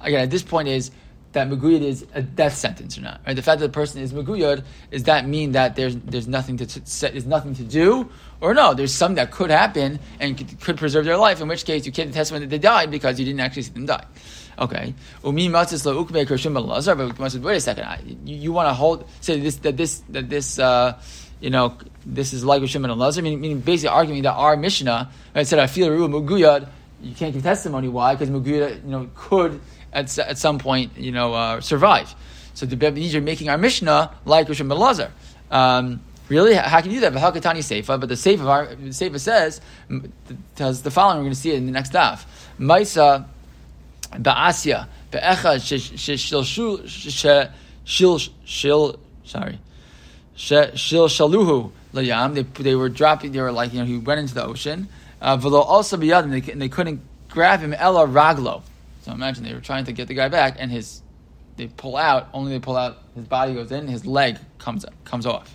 again 0.00 0.22
at 0.22 0.30
this 0.30 0.42
point 0.42 0.68
is 0.68 0.90
that 1.34 1.48
Maguyad 1.48 1.82
is 1.82 2.04
a 2.14 2.22
death 2.22 2.56
sentence 2.56 2.98
or 2.98 3.02
not. 3.02 3.20
Right? 3.26 3.36
The 3.36 3.42
fact 3.42 3.60
that 3.60 3.66
the 3.66 3.72
person 3.72 4.00
is 4.00 4.12
Maguyad, 4.12 4.64
does 4.90 5.04
that 5.04 5.28
mean 5.28 5.52
that 5.52 5.76
there's 5.76 5.94
there's 5.96 6.26
nothing 6.26 6.56
to 6.56 6.66
there's 7.10 7.26
nothing 7.26 7.54
to 7.54 7.62
do? 7.62 8.10
Or 8.40 8.54
no, 8.54 8.74
there's 8.74 8.92
something 8.92 9.14
that 9.16 9.30
could 9.30 9.50
happen 9.50 10.00
and 10.18 10.36
could, 10.36 10.60
could 10.60 10.76
preserve 10.76 11.04
their 11.04 11.16
life, 11.16 11.40
in 11.40 11.46
which 11.48 11.64
case 11.64 11.86
you 11.86 11.92
can't 11.92 12.12
testify 12.12 12.40
that 12.40 12.50
they 12.50 12.58
died 12.58 12.90
because 12.90 13.18
you 13.18 13.24
didn't 13.24 13.40
actually 13.40 13.62
see 13.62 13.72
them 13.72 13.86
die. 13.86 14.04
Okay. 14.58 14.94
But 15.22 15.32
wait 15.32 15.50
a 15.50 15.78
second. 17.60 18.18
You, 18.24 18.36
you 18.36 18.52
want 18.52 18.68
to 18.68 18.74
hold 18.74 19.08
say 19.20 19.40
this 19.40 19.56
that 19.56 19.76
this 19.76 19.98
that 20.10 20.28
this 20.28 20.58
uh, 20.58 21.00
you 21.40 21.50
know, 21.50 21.76
this 22.06 22.32
is 22.32 22.44
like 22.44 22.66
Shimon 22.66 22.90
and 22.90 22.98
Lazar, 22.98 23.20
meaning, 23.20 23.40
meaning 23.40 23.60
basically 23.60 23.88
arguing 23.88 24.22
that 24.22 24.32
our 24.32 24.56
Mishnah, 24.56 25.10
I 25.34 25.42
said, 25.42 25.58
I 25.58 25.66
feel 25.66 25.88
Ruah 25.88 26.08
Muguyad, 26.08 26.68
you 27.02 27.14
can't 27.14 27.34
give 27.34 27.42
testimony. 27.42 27.88
Why? 27.88 28.14
Because 28.14 28.30
Muguyad, 28.30 28.84
you 28.84 28.90
know, 28.90 29.10
could 29.14 29.60
at, 29.94 30.18
at 30.18 30.38
some 30.38 30.58
point, 30.58 30.98
you 30.98 31.12
know, 31.12 31.32
uh, 31.32 31.60
survive. 31.60 32.14
So 32.54 32.66
the 32.66 33.16
are 33.16 33.20
making 33.20 33.48
our 33.48 33.58
Mishnah 33.58 34.14
like 34.24 34.48
Rishon 34.48 34.68
Ben. 34.68 35.10
Um, 35.50 36.00
really? 36.28 36.54
How 36.54 36.80
can 36.80 36.90
you 36.90 37.00
do 37.00 37.10
that? 37.10 37.12
Hakatani 37.12 37.58
Seifa, 37.58 37.98
but 37.98 38.08
the 38.08 38.14
Seifa 38.14 38.40
of 38.40 38.48
our 38.48 38.66
Seifa 38.66 39.18
says 39.18 39.60
tells 40.56 40.82
the 40.82 40.90
following. 40.90 41.18
We're 41.18 41.24
going 41.24 41.34
to 41.34 41.40
see 41.40 41.50
it 41.50 41.56
in 41.56 41.66
the 41.66 41.72
next 41.72 41.92
daf. 41.92 42.24
Maisa 42.58 43.26
ba'asya 44.12 44.86
be'echad 45.10 45.60
shil 45.60 46.44
shil 47.84 48.18
shil 48.46 48.98
sorry 49.24 49.58
shil 50.36 50.72
shaluhu 50.72 51.72
layam. 51.92 52.34
They 52.34 52.42
they 52.62 52.74
were 52.74 52.88
dropping. 52.88 53.32
They 53.32 53.40
were 53.40 53.52
like 53.52 53.72
you 53.72 53.80
know 53.80 53.86
he 53.86 53.98
went 53.98 54.20
into 54.20 54.34
the 54.34 54.44
ocean. 54.44 54.88
Uh, 55.20 55.38
also 55.42 55.96
biyad 55.96 56.24
and 56.24 56.32
they, 56.32 56.52
and 56.52 56.60
they 56.60 56.68
couldn't 56.68 57.00
grab 57.30 57.60
him 57.60 57.72
ella 57.72 58.06
raglo. 58.06 58.62
So 59.04 59.12
imagine 59.12 59.44
they 59.44 59.52
were 59.52 59.60
trying 59.60 59.84
to 59.84 59.92
get 59.92 60.08
the 60.08 60.14
guy 60.14 60.28
back, 60.28 60.56
and 60.58 60.70
his 60.70 61.02
they 61.56 61.66
pull 61.66 61.96
out. 61.96 62.30
Only 62.32 62.52
they 62.52 62.58
pull 62.58 62.76
out. 62.76 62.96
His 63.14 63.26
body 63.26 63.52
goes 63.52 63.70
in. 63.70 63.86
His 63.86 64.06
leg 64.06 64.38
comes 64.56 64.86
comes 65.04 65.26
off. 65.26 65.54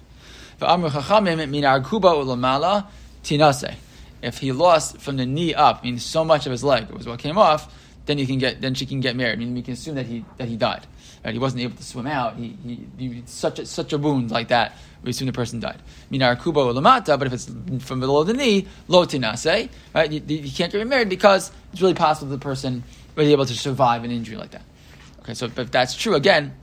If 4.22 4.38
he 4.38 4.52
lost 4.52 4.98
from 5.00 5.18
the 5.18 5.26
knee 5.26 5.54
up, 5.56 5.84
means 5.84 6.06
so 6.06 6.24
much 6.24 6.46
of 6.46 6.52
his 6.52 6.64
leg 6.64 6.92
was 6.92 7.08
what 7.08 7.18
came 7.20 7.40
off, 7.40 7.74
then 8.06 8.20
you 8.20 8.28
can 8.28 8.38
get 8.38 8.62
then 8.62 8.76
she 8.76 8.86
can 8.86 9.00
get 9.00 9.16
married. 9.16 9.34
I 9.34 9.36
mean, 9.38 9.56
we 9.56 9.64
can 9.64 9.74
assume 9.74 9.96
that 9.96 10.06
he 10.06 10.24
that 10.38 10.48
he 10.48 10.56
died. 10.56 10.86
Right? 11.26 11.34
He 11.34 11.40
wasn't 11.40 11.64
able 11.64 11.76
to 11.76 11.84
swim 11.84 12.06
out. 12.06 12.36
He, 12.36 12.56
he, 12.64 12.88
he 12.98 13.24
such 13.26 13.58
a, 13.58 13.66
such 13.66 13.94
a 13.94 13.98
wound 13.98 14.30
like 14.30 14.50
that. 14.50 14.78
We 15.04 15.10
assume 15.10 15.26
the 15.26 15.34
person 15.34 15.60
died. 15.60 15.82
Minar 16.12 16.36
kubo 16.36 16.72
lamata, 16.72 17.18
but 17.18 17.28
if 17.28 17.34
it's 17.34 17.50
from 17.84 18.00
below 18.00 18.24
the 18.24 18.34
knee, 18.34 18.68
lo 18.88 19.06
tinase, 19.06 19.70
right? 19.94 20.12
You, 20.12 20.22
you 20.28 20.52
can't 20.52 20.72
get 20.72 20.86
married 20.86 21.10
because 21.10 21.52
it's 21.74 21.82
really 21.82 21.94
possible 21.94 22.32
the 22.32 22.38
person 22.38 22.84
be 23.28 23.32
able 23.32 23.46
to 23.46 23.56
survive 23.56 24.04
an 24.04 24.12
injury 24.12 24.38
like 24.38 24.52
that. 24.52 24.64
Okay, 25.22 25.34
so 25.34 25.46
if 25.46 25.72
that's 25.72 25.96
true, 25.96 26.16
again, 26.16 26.56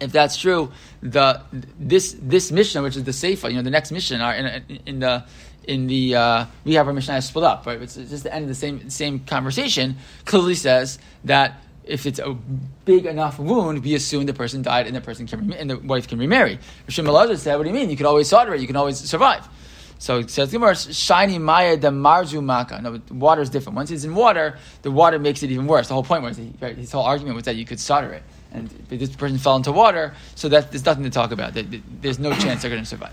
if 0.00 0.12
that's 0.12 0.36
true, 0.36 0.72
the 1.02 1.42
this 1.78 2.16
this 2.20 2.50
Mishnah, 2.50 2.82
which 2.82 2.96
is 2.96 3.04
the 3.04 3.12
Seifa, 3.12 3.50
you 3.50 3.56
know, 3.56 3.62
the 3.62 3.70
next 3.70 3.92
Mishnah, 3.92 4.18
are 4.18 4.34
in, 4.34 4.80
in 4.86 5.00
the 5.00 5.24
in 5.64 5.86
the 5.86 6.14
uh, 6.14 6.46
we 6.64 6.74
have 6.74 6.86
our 6.86 6.92
Mishnah 6.92 7.20
split 7.22 7.44
up, 7.44 7.66
right? 7.66 7.80
It's 7.80 7.96
just 7.96 8.24
the 8.24 8.34
end 8.34 8.44
of 8.44 8.48
the 8.48 8.54
same 8.54 8.90
same 8.90 9.20
conversation. 9.20 9.96
Clearly 10.24 10.54
says 10.54 10.98
that 11.24 11.60
if 11.84 12.06
it's 12.06 12.18
a 12.18 12.36
big 12.84 13.06
enough 13.06 13.38
wound, 13.38 13.82
we 13.84 13.94
assume 13.94 14.26
the 14.26 14.34
person 14.34 14.62
died 14.62 14.86
and 14.86 14.96
the 14.96 15.00
person 15.00 15.26
can 15.26 15.52
and 15.52 15.70
the 15.70 15.78
wife 15.78 16.08
can 16.08 16.18
remarry. 16.18 16.58
Rishon 16.88 17.36
said, 17.38 17.56
"What 17.56 17.64
do 17.64 17.68
you 17.68 17.74
mean? 17.74 17.90
You 17.90 17.96
can 17.96 18.06
always 18.06 18.28
solder 18.28 18.54
it. 18.54 18.60
You 18.60 18.66
can 18.66 18.76
always 18.76 18.98
survive." 18.98 19.48
So 20.00 20.20
it 20.20 20.30
says 20.30 20.50
Gemara, 20.50 20.74
shiny 20.74 21.38
maya 21.38 21.76
the 21.76 21.88
marzu 21.88 22.42
maka. 22.42 22.80
No, 22.80 22.98
water 23.10 23.42
is 23.42 23.50
different. 23.50 23.76
Once 23.76 23.90
it's 23.90 24.02
in 24.02 24.14
water, 24.14 24.56
the 24.80 24.90
water 24.90 25.18
makes 25.18 25.42
it 25.42 25.50
even 25.50 25.66
worse. 25.66 25.88
The 25.88 25.94
whole 25.94 26.02
point 26.02 26.22
was 26.22 26.40
right, 26.58 26.74
his 26.74 26.90
whole 26.90 27.04
argument 27.04 27.36
was 27.36 27.44
that 27.44 27.56
you 27.56 27.66
could 27.66 27.78
solder 27.78 28.10
it, 28.14 28.22
and 28.50 28.70
this 28.88 29.14
person 29.14 29.36
fell 29.36 29.56
into 29.56 29.72
water, 29.72 30.14
so 30.36 30.48
that 30.48 30.70
there's 30.70 30.86
nothing 30.86 31.04
to 31.04 31.10
talk 31.10 31.32
about. 31.32 31.52
There's 31.54 32.18
no 32.18 32.32
chance 32.32 32.62
they're 32.62 32.70
going 32.70 32.82
to 32.82 32.88
survive. 32.88 33.12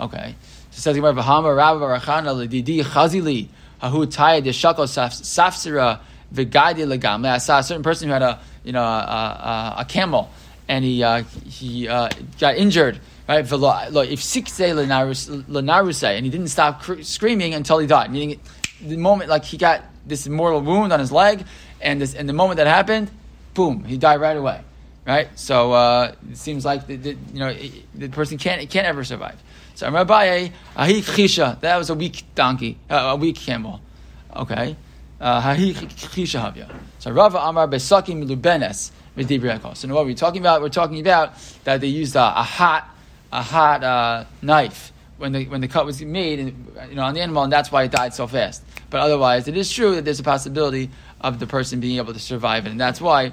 Okay. 0.00 0.34
So 0.72 0.78
it 0.78 0.82
says 0.82 0.96
Gemara, 0.96 1.12
Bahama 1.12 1.54
Rabba 1.54 1.84
Rachana 1.84 2.34
Ledidi 2.34 2.82
Chazili 2.82 3.46
Hahu 3.80 4.04
Taya 4.06 4.42
de 4.42 4.52
Shako 4.52 4.86
Safsira 4.86 6.00
Vigadi 6.34 6.84
Legam. 6.84 7.24
I 7.28 7.38
saw 7.38 7.60
a 7.60 7.62
certain 7.62 7.84
person 7.84 8.08
who 8.08 8.12
had 8.12 8.22
a 8.22 8.40
you 8.64 8.72
know 8.72 8.82
a, 8.82 9.76
a, 9.76 9.82
a 9.82 9.84
camel, 9.84 10.30
and 10.66 10.84
he 10.84 11.00
uh, 11.04 11.22
he 11.46 11.86
uh, 11.86 12.08
got 12.40 12.56
injured 12.56 12.98
right? 13.28 13.44
If 13.44 13.50
sikse 13.50 14.72
lenarusay, 14.72 16.16
and 16.16 16.24
he 16.24 16.30
didn't 16.30 16.48
stop 16.48 16.82
cr- 16.82 17.02
screaming 17.02 17.54
until 17.54 17.78
he 17.78 17.86
died, 17.86 18.10
meaning 18.10 18.40
the 18.80 18.96
moment 18.96 19.30
like 19.30 19.44
he 19.44 19.56
got 19.56 19.82
this 20.06 20.28
mortal 20.28 20.60
wound 20.60 20.92
on 20.92 21.00
his 21.00 21.12
leg, 21.12 21.44
and 21.80 22.00
this 22.00 22.14
and 22.14 22.28
the 22.28 22.32
moment 22.32 22.58
that 22.58 22.66
happened, 22.66 23.10
boom, 23.54 23.84
he 23.84 23.96
died 23.96 24.20
right 24.20 24.36
away, 24.36 24.60
right? 25.06 25.28
So 25.38 25.72
uh, 25.72 26.14
it 26.30 26.36
seems 26.36 26.64
like 26.64 26.86
the, 26.86 26.96
the, 26.96 27.10
you 27.32 27.40
know 27.40 27.54
the 27.94 28.08
person 28.08 28.38
can't 28.38 28.68
can't 28.68 28.86
ever 28.86 29.04
survive. 29.04 29.40
So 29.74 29.90
Rabbi 29.90 30.50
Ahi 30.76 31.00
Chisha, 31.02 31.60
that 31.60 31.76
was 31.76 31.90
a 31.90 31.94
weak 31.94 32.24
donkey, 32.34 32.78
uh, 32.88 32.94
a 32.94 33.16
weak 33.16 33.36
camel. 33.36 33.80
Okay. 34.34 34.76
Uh, 35.20 35.54
so 36.98 37.10
Rava 37.10 37.38
Amar 37.38 37.66
Besakim 37.68 38.28
Lubenes 38.28 38.90
with 39.16 39.28
Dibriakos. 39.28 39.78
So 39.78 39.88
what 39.88 40.02
are 40.02 40.04
we 40.04 40.14
talking 40.14 40.42
about? 40.42 40.60
We're 40.60 40.68
talking 40.68 41.00
about 41.00 41.34
that 41.64 41.80
they 41.80 41.86
used 41.86 42.14
a, 42.14 42.40
a 42.40 42.42
hot 42.42 42.93
a 43.34 43.42
hot 43.42 43.82
uh, 43.82 44.24
knife 44.42 44.92
when 45.16 45.32
the 45.32 45.46
when 45.46 45.60
the 45.60 45.68
cut 45.68 45.84
was 45.84 46.00
made, 46.00 46.38
and, 46.38 46.76
you 46.88 46.94
know, 46.94 47.02
on 47.02 47.14
the 47.14 47.20
animal, 47.20 47.42
and 47.42 47.52
that's 47.52 47.70
why 47.70 47.82
it 47.82 47.90
died 47.90 48.14
so 48.14 48.26
fast. 48.26 48.62
But 48.90 49.00
otherwise, 49.00 49.48
it 49.48 49.56
is 49.56 49.70
true 49.70 49.96
that 49.96 50.04
there's 50.04 50.20
a 50.20 50.24
possibility 50.24 50.90
of 51.20 51.40
the 51.40 51.46
person 51.46 51.80
being 51.80 51.98
able 51.98 52.12
to 52.12 52.20
survive 52.20 52.66
it, 52.66 52.70
and 52.70 52.80
that's 52.80 53.00
why, 53.00 53.32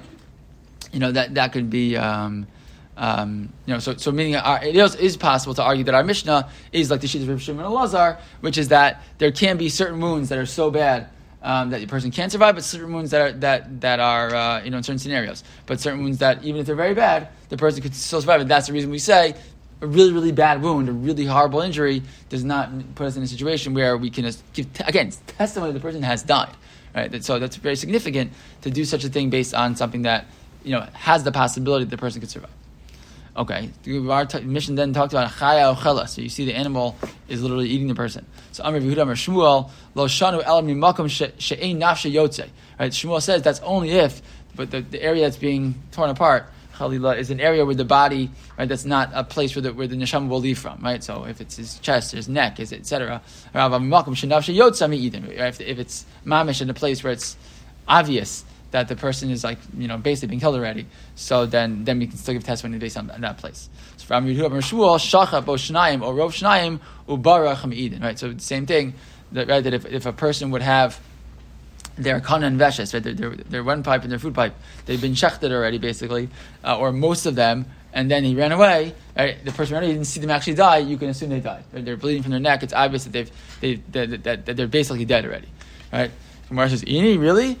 you 0.92 0.98
know, 0.98 1.12
that 1.12 1.34
that 1.34 1.52
could 1.52 1.70
be. 1.70 1.96
Um, 1.96 2.46
um, 2.94 3.50
you 3.64 3.72
know, 3.72 3.80
so, 3.80 3.96
so 3.96 4.12
meaning 4.12 4.36
our, 4.36 4.62
it 4.62 4.76
is, 4.76 4.94
is, 4.96 5.16
possible 5.16 5.54
to 5.54 5.62
argue 5.62 5.82
that 5.84 5.94
our 5.94 6.04
Mishnah 6.04 6.50
is 6.72 6.90
like 6.90 7.00
the 7.00 7.06
Shita 7.06 7.26
of 7.26 7.40
Shimon 7.40 7.64
and 7.64 7.72
Lazar, 7.72 8.18
which 8.42 8.58
is 8.58 8.68
that 8.68 9.02
there 9.16 9.32
can 9.32 9.56
be 9.56 9.70
certain 9.70 9.98
wounds 9.98 10.28
that 10.28 10.36
are 10.36 10.44
so 10.44 10.70
bad 10.70 11.08
um, 11.42 11.70
that 11.70 11.80
the 11.80 11.86
person 11.86 12.10
can't 12.10 12.30
survive, 12.30 12.54
but 12.54 12.64
certain 12.64 12.92
wounds 12.92 13.10
that 13.10 13.20
are 13.20 13.32
that 13.38 13.80
that 13.80 13.98
are 13.98 14.34
uh, 14.34 14.62
you 14.62 14.70
know 14.70 14.76
in 14.76 14.82
certain 14.82 14.98
scenarios. 14.98 15.42
But 15.64 15.80
certain 15.80 16.02
wounds 16.02 16.18
that 16.18 16.44
even 16.44 16.60
if 16.60 16.66
they're 16.66 16.76
very 16.76 16.94
bad, 16.94 17.28
the 17.48 17.56
person 17.56 17.82
could 17.82 17.94
still 17.94 18.20
survive. 18.20 18.42
And 18.42 18.50
that's 18.50 18.66
the 18.66 18.72
reason 18.72 18.90
we 18.90 18.98
say 18.98 19.34
a 19.82 19.86
really, 19.86 20.12
really 20.12 20.32
bad 20.32 20.62
wound, 20.62 20.88
a 20.88 20.92
really 20.92 21.26
horrible 21.26 21.60
injury, 21.60 22.02
does 22.28 22.44
not 22.44 22.70
put 22.94 23.08
us 23.08 23.16
in 23.16 23.22
a 23.22 23.26
situation 23.26 23.74
where 23.74 23.96
we 23.96 24.10
can 24.10 24.30
give, 24.52 24.66
again, 24.86 25.12
testimony 25.26 25.72
the 25.72 25.80
person 25.80 26.02
has 26.02 26.22
died. 26.22 26.54
Right? 26.94 27.22
So 27.24 27.38
that's 27.38 27.56
very 27.56 27.76
significant 27.76 28.32
to 28.62 28.70
do 28.70 28.84
such 28.84 29.04
a 29.04 29.08
thing 29.08 29.28
based 29.28 29.54
on 29.54 29.76
something 29.76 30.02
that 30.02 30.26
you 30.62 30.72
know 30.72 30.86
has 30.92 31.24
the 31.24 31.32
possibility 31.32 31.84
that 31.84 31.90
the 31.90 31.98
person 31.98 32.20
could 32.20 32.30
survive. 32.30 32.50
Okay, 33.34 33.70
our 34.10 34.26
t- 34.26 34.40
Mishnah 34.40 34.76
then 34.76 34.92
talked 34.92 35.14
about 35.14 35.30
chaya 35.30 35.74
ochela. 35.74 36.06
So 36.06 36.20
you 36.20 36.28
see 36.28 36.44
the 36.44 36.54
animal 36.54 36.96
is 37.28 37.42
literally 37.42 37.68
eating 37.68 37.88
the 37.88 37.94
person. 37.94 38.26
So 38.52 38.62
Amr 38.62 38.80
Yehuda 38.80 39.02
Amr 39.02 39.14
Shmuel 39.14 39.70
lo 39.94 40.06
shanu 40.06 40.44
elam 40.44 40.66
mimakom 40.68 41.08
she'ein 41.38 41.80
nafshe 41.80 42.12
yotze. 42.12 42.48
Right, 42.78 42.92
Shmuel 42.92 43.22
says 43.22 43.42
that's 43.42 43.60
only 43.60 43.90
if, 43.90 44.20
but 44.54 44.70
the, 44.70 44.82
the 44.82 45.02
area 45.02 45.22
that's 45.22 45.38
being 45.38 45.76
torn 45.92 46.10
apart 46.10 46.44
Chalila 46.74 47.18
is 47.18 47.30
an 47.30 47.40
area 47.40 47.64
where 47.64 47.74
the 47.74 47.84
body, 47.84 48.30
right, 48.58 48.68
that's 48.68 48.84
not 48.84 49.10
a 49.14 49.24
place 49.24 49.54
where 49.54 49.62
the, 49.62 49.72
where 49.72 49.86
the 49.86 49.96
neshama 49.96 50.28
will 50.28 50.40
leave 50.40 50.58
from, 50.58 50.80
right? 50.82 51.02
So 51.02 51.24
if 51.24 51.40
it's 51.40 51.56
his 51.56 51.78
chest, 51.78 52.12
his 52.12 52.28
neck, 52.28 52.60
is 52.60 52.72
etc. 52.72 53.22
If, 53.54 55.60
if 55.60 55.78
it's 55.78 56.04
mamish 56.24 56.62
in 56.62 56.70
a 56.70 56.74
place 56.74 57.04
where 57.04 57.12
it's 57.12 57.36
obvious 57.86 58.44
that 58.70 58.88
the 58.88 58.96
person 58.96 59.30
is 59.30 59.44
like, 59.44 59.58
you 59.76 59.86
know, 59.86 59.98
basically 59.98 60.28
being 60.28 60.40
killed 60.40 60.54
already, 60.54 60.86
so 61.14 61.46
then 61.46 61.84
then 61.84 61.98
we 61.98 62.06
can 62.06 62.16
still 62.16 62.34
give 62.34 62.44
testimony 62.44 62.78
based 62.78 62.96
on 62.96 63.06
that 63.06 63.38
place. 63.38 63.68
So 63.98 64.06
from 64.06 64.26
Shmuel, 64.26 64.98
Shacha 64.98 65.44
Bo 65.44 65.54
Shnayim 65.54 66.02
or 66.02 66.14
Rov 66.14 66.30
Shnayim 66.30 66.80
Ubarach 67.06 68.02
right? 68.02 68.18
So 68.18 68.32
the 68.32 68.40
same 68.40 68.66
thing, 68.66 68.94
that, 69.32 69.48
right? 69.48 69.62
That 69.62 69.74
if, 69.74 69.86
if 69.86 70.06
a 70.06 70.12
person 70.12 70.50
would 70.50 70.62
have 70.62 70.98
their 71.96 72.20
kanan 72.20 72.56
veshes, 72.56 72.94
right? 72.94 73.02
Their, 73.02 73.14
their, 73.14 73.30
their 73.30 73.64
one 73.64 73.82
pipe 73.82 74.02
and 74.02 74.10
their 74.10 74.18
food 74.18 74.34
pipe, 74.34 74.54
they've 74.86 75.00
been 75.00 75.12
shechted 75.12 75.52
already, 75.52 75.78
basically, 75.78 76.28
uh, 76.64 76.78
or 76.78 76.92
most 76.92 77.26
of 77.26 77.34
them, 77.34 77.66
and 77.92 78.10
then 78.10 78.24
he 78.24 78.34
ran 78.34 78.52
away. 78.52 78.94
Right? 79.16 79.44
The 79.44 79.52
person 79.52 79.74
ran 79.74 79.82
away, 79.84 79.92
didn't 79.92 80.06
see 80.06 80.20
them 80.20 80.30
actually 80.30 80.54
die. 80.54 80.78
You 80.78 80.96
can 80.96 81.10
assume 81.10 81.30
they 81.30 81.40
died. 81.40 81.64
Right? 81.72 81.84
They're 81.84 81.96
bleeding 81.96 82.22
from 82.22 82.30
their 82.32 82.40
neck. 82.40 82.62
It's 82.62 82.72
obvious 82.72 83.04
that 83.04 83.12
they've 83.12 83.30
they 83.60 83.74
that, 83.92 84.24
that, 84.24 84.46
that 84.46 84.56
they're 84.56 84.66
basically 84.66 85.04
dead 85.04 85.24
already. 85.24 85.48
Right? 85.92 86.10
Gemara 86.48 86.68
says, 86.68 86.82
"Ini 86.84 87.18
really?" 87.18 87.58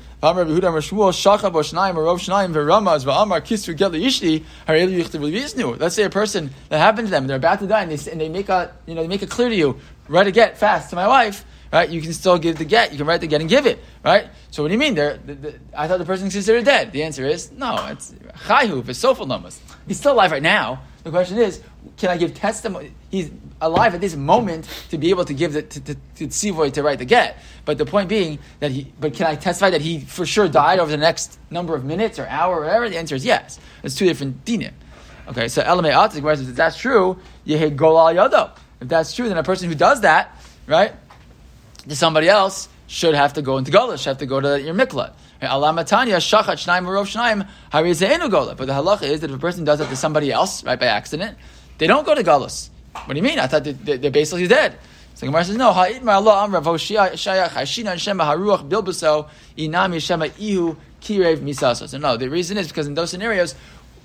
Let's 5.78 5.94
say 5.94 6.02
a 6.04 6.10
person 6.10 6.50
that 6.68 6.78
happened 6.78 7.06
to 7.06 7.10
them, 7.10 7.26
they're 7.26 7.36
about 7.36 7.58
to 7.60 7.66
die, 7.66 7.82
and 7.82 7.90
they, 7.90 8.10
and 8.10 8.20
they 8.20 8.28
make 8.28 8.48
a 8.50 8.72
you 8.86 8.94
know 8.94 9.02
they 9.02 9.08
make 9.08 9.22
it 9.22 9.30
clear 9.30 9.48
to 9.48 9.54
you, 9.54 9.80
write 10.08 10.26
a 10.26 10.30
get 10.30 10.58
fast 10.58 10.90
to 10.90 10.96
my 10.96 11.08
wife 11.08 11.44
right? 11.72 11.88
You 11.88 12.02
can 12.02 12.12
still 12.12 12.38
give 12.38 12.58
the 12.58 12.64
get. 12.64 12.92
You 12.92 12.98
can 12.98 13.06
write 13.06 13.22
the 13.22 13.26
get 13.26 13.40
and 13.40 13.48
give 13.48 13.66
it, 13.66 13.78
right? 14.04 14.28
So 14.50 14.62
what 14.62 14.68
do 14.68 14.74
you 14.74 14.78
mean? 14.78 14.94
The, 14.94 15.18
the, 15.24 15.54
I 15.74 15.88
thought 15.88 15.98
the 15.98 16.04
person 16.04 16.30
considered 16.30 16.64
dead. 16.64 16.92
The 16.92 17.02
answer 17.02 17.26
is 17.26 17.50
no. 17.50 17.74
It's 17.86 18.12
chayhu 18.46 18.84
for 18.84 18.92
sofal 18.92 19.26
namas. 19.26 19.58
He's 19.88 19.98
still 19.98 20.12
alive 20.12 20.30
right 20.30 20.42
now. 20.42 20.82
The 21.02 21.10
question 21.10 21.38
is, 21.38 21.60
can 21.96 22.10
I 22.10 22.16
give 22.16 22.34
testimony? 22.34 22.92
He's 23.10 23.32
alive 23.60 23.94
at 23.94 24.00
this 24.00 24.14
moment 24.14 24.68
to 24.90 24.98
be 24.98 25.10
able 25.10 25.24
to 25.24 25.34
give 25.34 25.52
the 25.52 25.62
to, 25.62 25.80
to, 25.80 25.94
to 26.28 26.70
to 26.70 26.82
write 26.82 26.98
the 26.98 27.04
get. 27.04 27.38
But 27.64 27.78
the 27.78 27.86
point 27.86 28.08
being 28.08 28.38
that 28.60 28.70
he, 28.70 28.92
but 29.00 29.14
can 29.14 29.26
I 29.26 29.34
testify 29.34 29.70
that 29.70 29.80
he 29.80 30.00
for 30.00 30.26
sure 30.26 30.48
died 30.48 30.78
over 30.78 30.90
the 30.90 30.96
next 30.96 31.38
number 31.50 31.74
of 31.74 31.84
minutes 31.84 32.18
or 32.18 32.26
hour 32.26 32.58
or 32.58 32.60
whatever? 32.60 32.88
The 32.88 32.98
answer 32.98 33.16
is 33.16 33.24
yes. 33.24 33.58
It's 33.82 33.96
two 33.96 34.06
different 34.06 34.44
dinim. 34.44 34.72
Okay, 35.28 35.48
so 35.48 35.62
elamei 35.62 35.92
atik. 35.92 36.48
If 36.48 36.54
that's 36.54 36.76
true, 36.76 37.18
yehe 37.46 37.74
golal 37.74 38.14
yado. 38.14 38.50
If 38.80 38.88
that's 38.88 39.12
true, 39.14 39.28
then 39.28 39.38
a 39.38 39.42
person 39.42 39.68
who 39.68 39.74
does 39.74 40.02
that, 40.02 40.36
right? 40.66 40.92
Somebody 41.88 42.28
else 42.28 42.68
should 42.86 43.14
have 43.14 43.32
to 43.34 43.42
go 43.42 43.58
into 43.58 43.70
Gola, 43.70 43.96
should 43.98 44.10
have 44.10 44.18
to 44.18 44.26
go 44.26 44.40
to 44.40 44.60
your 44.60 44.74
miklat. 44.74 45.12
Alamatanya 45.40 46.18
shachat 46.18 46.56
shnaim 46.56 46.84
marov 46.84 47.06
shnaim 47.08 47.48
harizeinu 47.72 48.30
gola. 48.30 48.54
But 48.54 48.66
the 48.66 48.74
halacha 48.74 49.02
is 49.02 49.20
that 49.20 49.30
if 49.30 49.36
a 49.36 49.40
person 49.40 49.64
does 49.64 49.80
it 49.80 49.88
to 49.88 49.96
somebody 49.96 50.30
else, 50.30 50.62
right, 50.64 50.78
by 50.78 50.86
accident, 50.86 51.36
they 51.78 51.86
don't 51.86 52.06
go 52.06 52.14
to 52.14 52.22
Galus. 52.22 52.70
What 52.92 53.08
do 53.08 53.16
you 53.16 53.22
mean? 53.22 53.38
I 53.38 53.46
thought 53.46 53.64
they're, 53.64 54.10
basically 54.10 54.46
dead. 54.46 54.78
So 55.14 55.26
Gemara 55.26 55.44
says, 55.44 55.56
no, 55.56 55.70
Allah. 55.70 55.88
So 61.88 61.98
no, 61.98 62.16
the 62.16 62.28
reason 62.30 62.58
is 62.58 62.68
because 62.68 62.86
in 62.86 62.94
those 62.94 63.10
scenarios, 63.10 63.54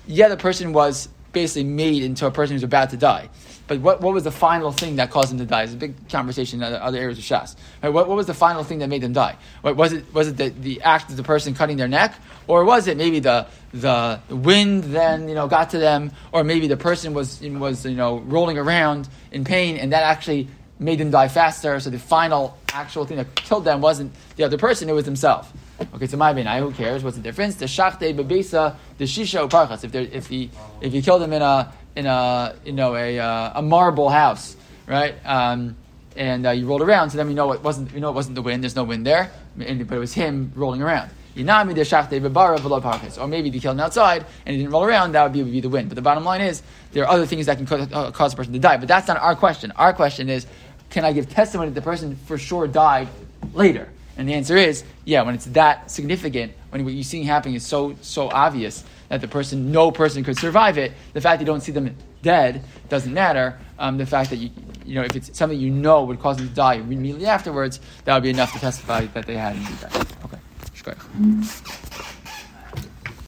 yeah, 0.06 0.28
the 0.28 0.36
person 0.36 0.72
was 0.72 1.08
basically 1.32 1.64
made 1.64 2.02
into 2.02 2.26
a 2.26 2.30
person 2.30 2.56
who's 2.56 2.62
about 2.62 2.90
to 2.90 2.96
die. 2.96 3.28
But 3.68 3.80
what, 3.80 4.00
what 4.00 4.14
was 4.14 4.24
the 4.24 4.30
final 4.30 4.72
thing 4.72 4.96
that 4.96 5.10
caused 5.10 5.30
them 5.30 5.38
to 5.38 5.44
die? 5.44 5.62
It's 5.62 5.74
a 5.74 5.76
big 5.76 6.08
conversation 6.08 6.62
in 6.62 6.72
other 6.72 6.98
areas 6.98 7.18
of 7.18 7.24
Shas. 7.24 7.54
Right? 7.82 7.90
What, 7.90 8.08
what 8.08 8.16
was 8.16 8.26
the 8.26 8.34
final 8.34 8.64
thing 8.64 8.78
that 8.78 8.88
made 8.88 9.02
them 9.02 9.12
die? 9.12 9.36
What, 9.60 9.76
was 9.76 9.92
it, 9.92 10.12
was 10.14 10.28
it 10.28 10.38
the, 10.38 10.48
the 10.48 10.80
act 10.82 11.10
of 11.10 11.18
the 11.18 11.22
person 11.22 11.54
cutting 11.54 11.76
their 11.76 11.86
neck? 11.86 12.14
Or 12.46 12.64
was 12.64 12.88
it 12.88 12.96
maybe 12.96 13.20
the, 13.20 13.46
the 13.74 14.20
wind 14.30 14.84
then 14.84 15.28
you 15.28 15.34
know, 15.34 15.46
got 15.46 15.70
to 15.70 15.78
them? 15.78 16.12
Or 16.32 16.42
maybe 16.44 16.66
the 16.66 16.78
person 16.78 17.12
was, 17.12 17.42
was 17.42 17.84
you 17.84 17.94
know, 17.94 18.18
rolling 18.20 18.56
around 18.56 19.06
in 19.30 19.44
pain 19.44 19.76
and 19.76 19.92
that 19.92 20.02
actually 20.02 20.48
made 20.78 20.98
them 20.98 21.10
die 21.10 21.28
faster. 21.28 21.78
So 21.78 21.90
the 21.90 21.98
final 21.98 22.56
actual 22.72 23.04
thing 23.04 23.18
that 23.18 23.34
killed 23.34 23.64
them 23.64 23.82
wasn't 23.82 24.12
the 24.36 24.44
other 24.44 24.56
person, 24.56 24.88
it 24.88 24.92
was 24.92 25.04
themselves. 25.04 25.48
Okay, 25.94 26.06
so 26.06 26.16
my 26.16 26.30
I 26.30 26.60
who 26.60 26.72
cares? 26.72 27.04
What's 27.04 27.16
the 27.16 27.22
difference? 27.22 27.54
The 27.56 27.66
shachte 27.66 28.16
bebesa, 28.16 28.74
the 28.98 29.04
shisha 29.04 29.48
uparchas. 29.48 29.84
If 29.84 29.94
if 29.94 30.26
he 30.26 30.50
if 30.80 30.92
you 30.92 31.02
killed 31.02 31.22
him 31.22 31.32
in 31.32 31.42
a 31.42 31.72
in 31.96 32.06
a 32.06 32.54
you 32.64 32.72
know 32.72 32.94
a 32.94 33.18
uh, 33.18 33.52
a 33.56 33.62
marble 33.62 34.08
house, 34.08 34.56
right? 34.86 35.14
Um, 35.24 35.76
and 36.16 36.46
uh, 36.46 36.50
you 36.50 36.66
rolled 36.66 36.82
around, 36.82 37.10
so 37.10 37.16
then 37.16 37.28
we 37.28 37.34
know 37.34 37.52
it 37.52 37.62
wasn't 37.62 37.92
you 37.92 38.00
know 38.00 38.08
it 38.08 38.14
wasn't 38.14 38.34
the 38.34 38.42
wind. 38.42 38.62
There's 38.62 38.76
no 38.76 38.84
wind 38.84 39.06
there, 39.06 39.30
but 39.56 39.68
it 39.68 39.98
was 39.98 40.14
him 40.14 40.52
rolling 40.54 40.82
around. 40.82 41.10
Inami 41.38 41.72
de 41.72 41.82
shachte 41.82 42.20
bebara 42.20 42.58
v'lo 42.58 42.82
parchas. 42.82 43.20
Or 43.20 43.28
maybe 43.28 43.50
he 43.50 43.60
killed 43.60 43.76
him 43.76 43.80
outside 43.80 44.26
and 44.44 44.56
he 44.56 44.62
didn't 44.62 44.72
roll 44.72 44.84
around. 44.84 45.12
That 45.12 45.22
would 45.22 45.32
be, 45.32 45.42
would 45.42 45.52
be 45.52 45.60
the 45.60 45.68
wind. 45.68 45.88
But 45.88 45.94
the 45.94 46.02
bottom 46.02 46.24
line 46.24 46.40
is 46.40 46.62
there 46.92 47.04
are 47.04 47.10
other 47.10 47.26
things 47.26 47.46
that 47.46 47.58
can 47.58 47.66
cause, 47.66 47.88
uh, 47.92 48.10
cause 48.10 48.32
a 48.32 48.36
person 48.36 48.52
to 48.54 48.58
die. 48.58 48.76
But 48.76 48.88
that's 48.88 49.06
not 49.06 49.18
our 49.18 49.36
question. 49.36 49.72
Our 49.76 49.92
question 49.92 50.28
is, 50.28 50.46
can 50.90 51.04
I 51.04 51.12
give 51.12 51.28
testimony 51.28 51.70
that 51.70 51.76
the 51.76 51.82
person 51.82 52.16
for 52.26 52.38
sure 52.38 52.66
died 52.66 53.06
later? 53.54 53.88
And 54.16 54.28
the 54.28 54.34
answer 54.34 54.56
is, 54.56 54.82
yeah, 55.04 55.22
when 55.22 55.36
it's 55.36 55.44
that 55.46 55.92
significant, 55.92 56.52
when 56.70 56.84
what 56.84 56.92
you're 56.92 57.04
seeing 57.04 57.24
happening 57.24 57.54
is 57.54 57.64
so 57.64 57.94
so 58.00 58.28
obvious 58.30 58.82
that 59.08 59.20
the 59.20 59.28
person, 59.28 59.72
no 59.72 59.90
person 59.90 60.22
could 60.24 60.38
survive 60.38 60.78
it, 60.78 60.92
the 61.12 61.20
fact 61.20 61.40
you 61.40 61.46
don't 61.46 61.60
see 61.60 61.72
them 61.72 61.94
dead 62.22 62.62
doesn't 62.88 63.12
matter. 63.12 63.58
Um, 63.78 63.96
the 63.96 64.06
fact 64.06 64.30
that 64.30 64.36
you, 64.36 64.50
you 64.84 64.94
know, 64.94 65.02
if 65.02 65.14
it's 65.16 65.36
something 65.36 65.58
you 65.58 65.70
know 65.70 66.04
would 66.04 66.20
cause 66.20 66.36
them 66.36 66.48
to 66.48 66.54
die 66.54 66.74
immediately 66.74 67.26
afterwards, 67.26 67.80
that 68.04 68.14
would 68.14 68.22
be 68.22 68.30
enough 68.30 68.52
to 68.52 68.58
testify 68.58 69.06
that 69.06 69.26
they 69.26 69.36
had 69.36 69.56
indeed 69.56 69.80
died. 69.80 70.06
Okay. 70.24 70.38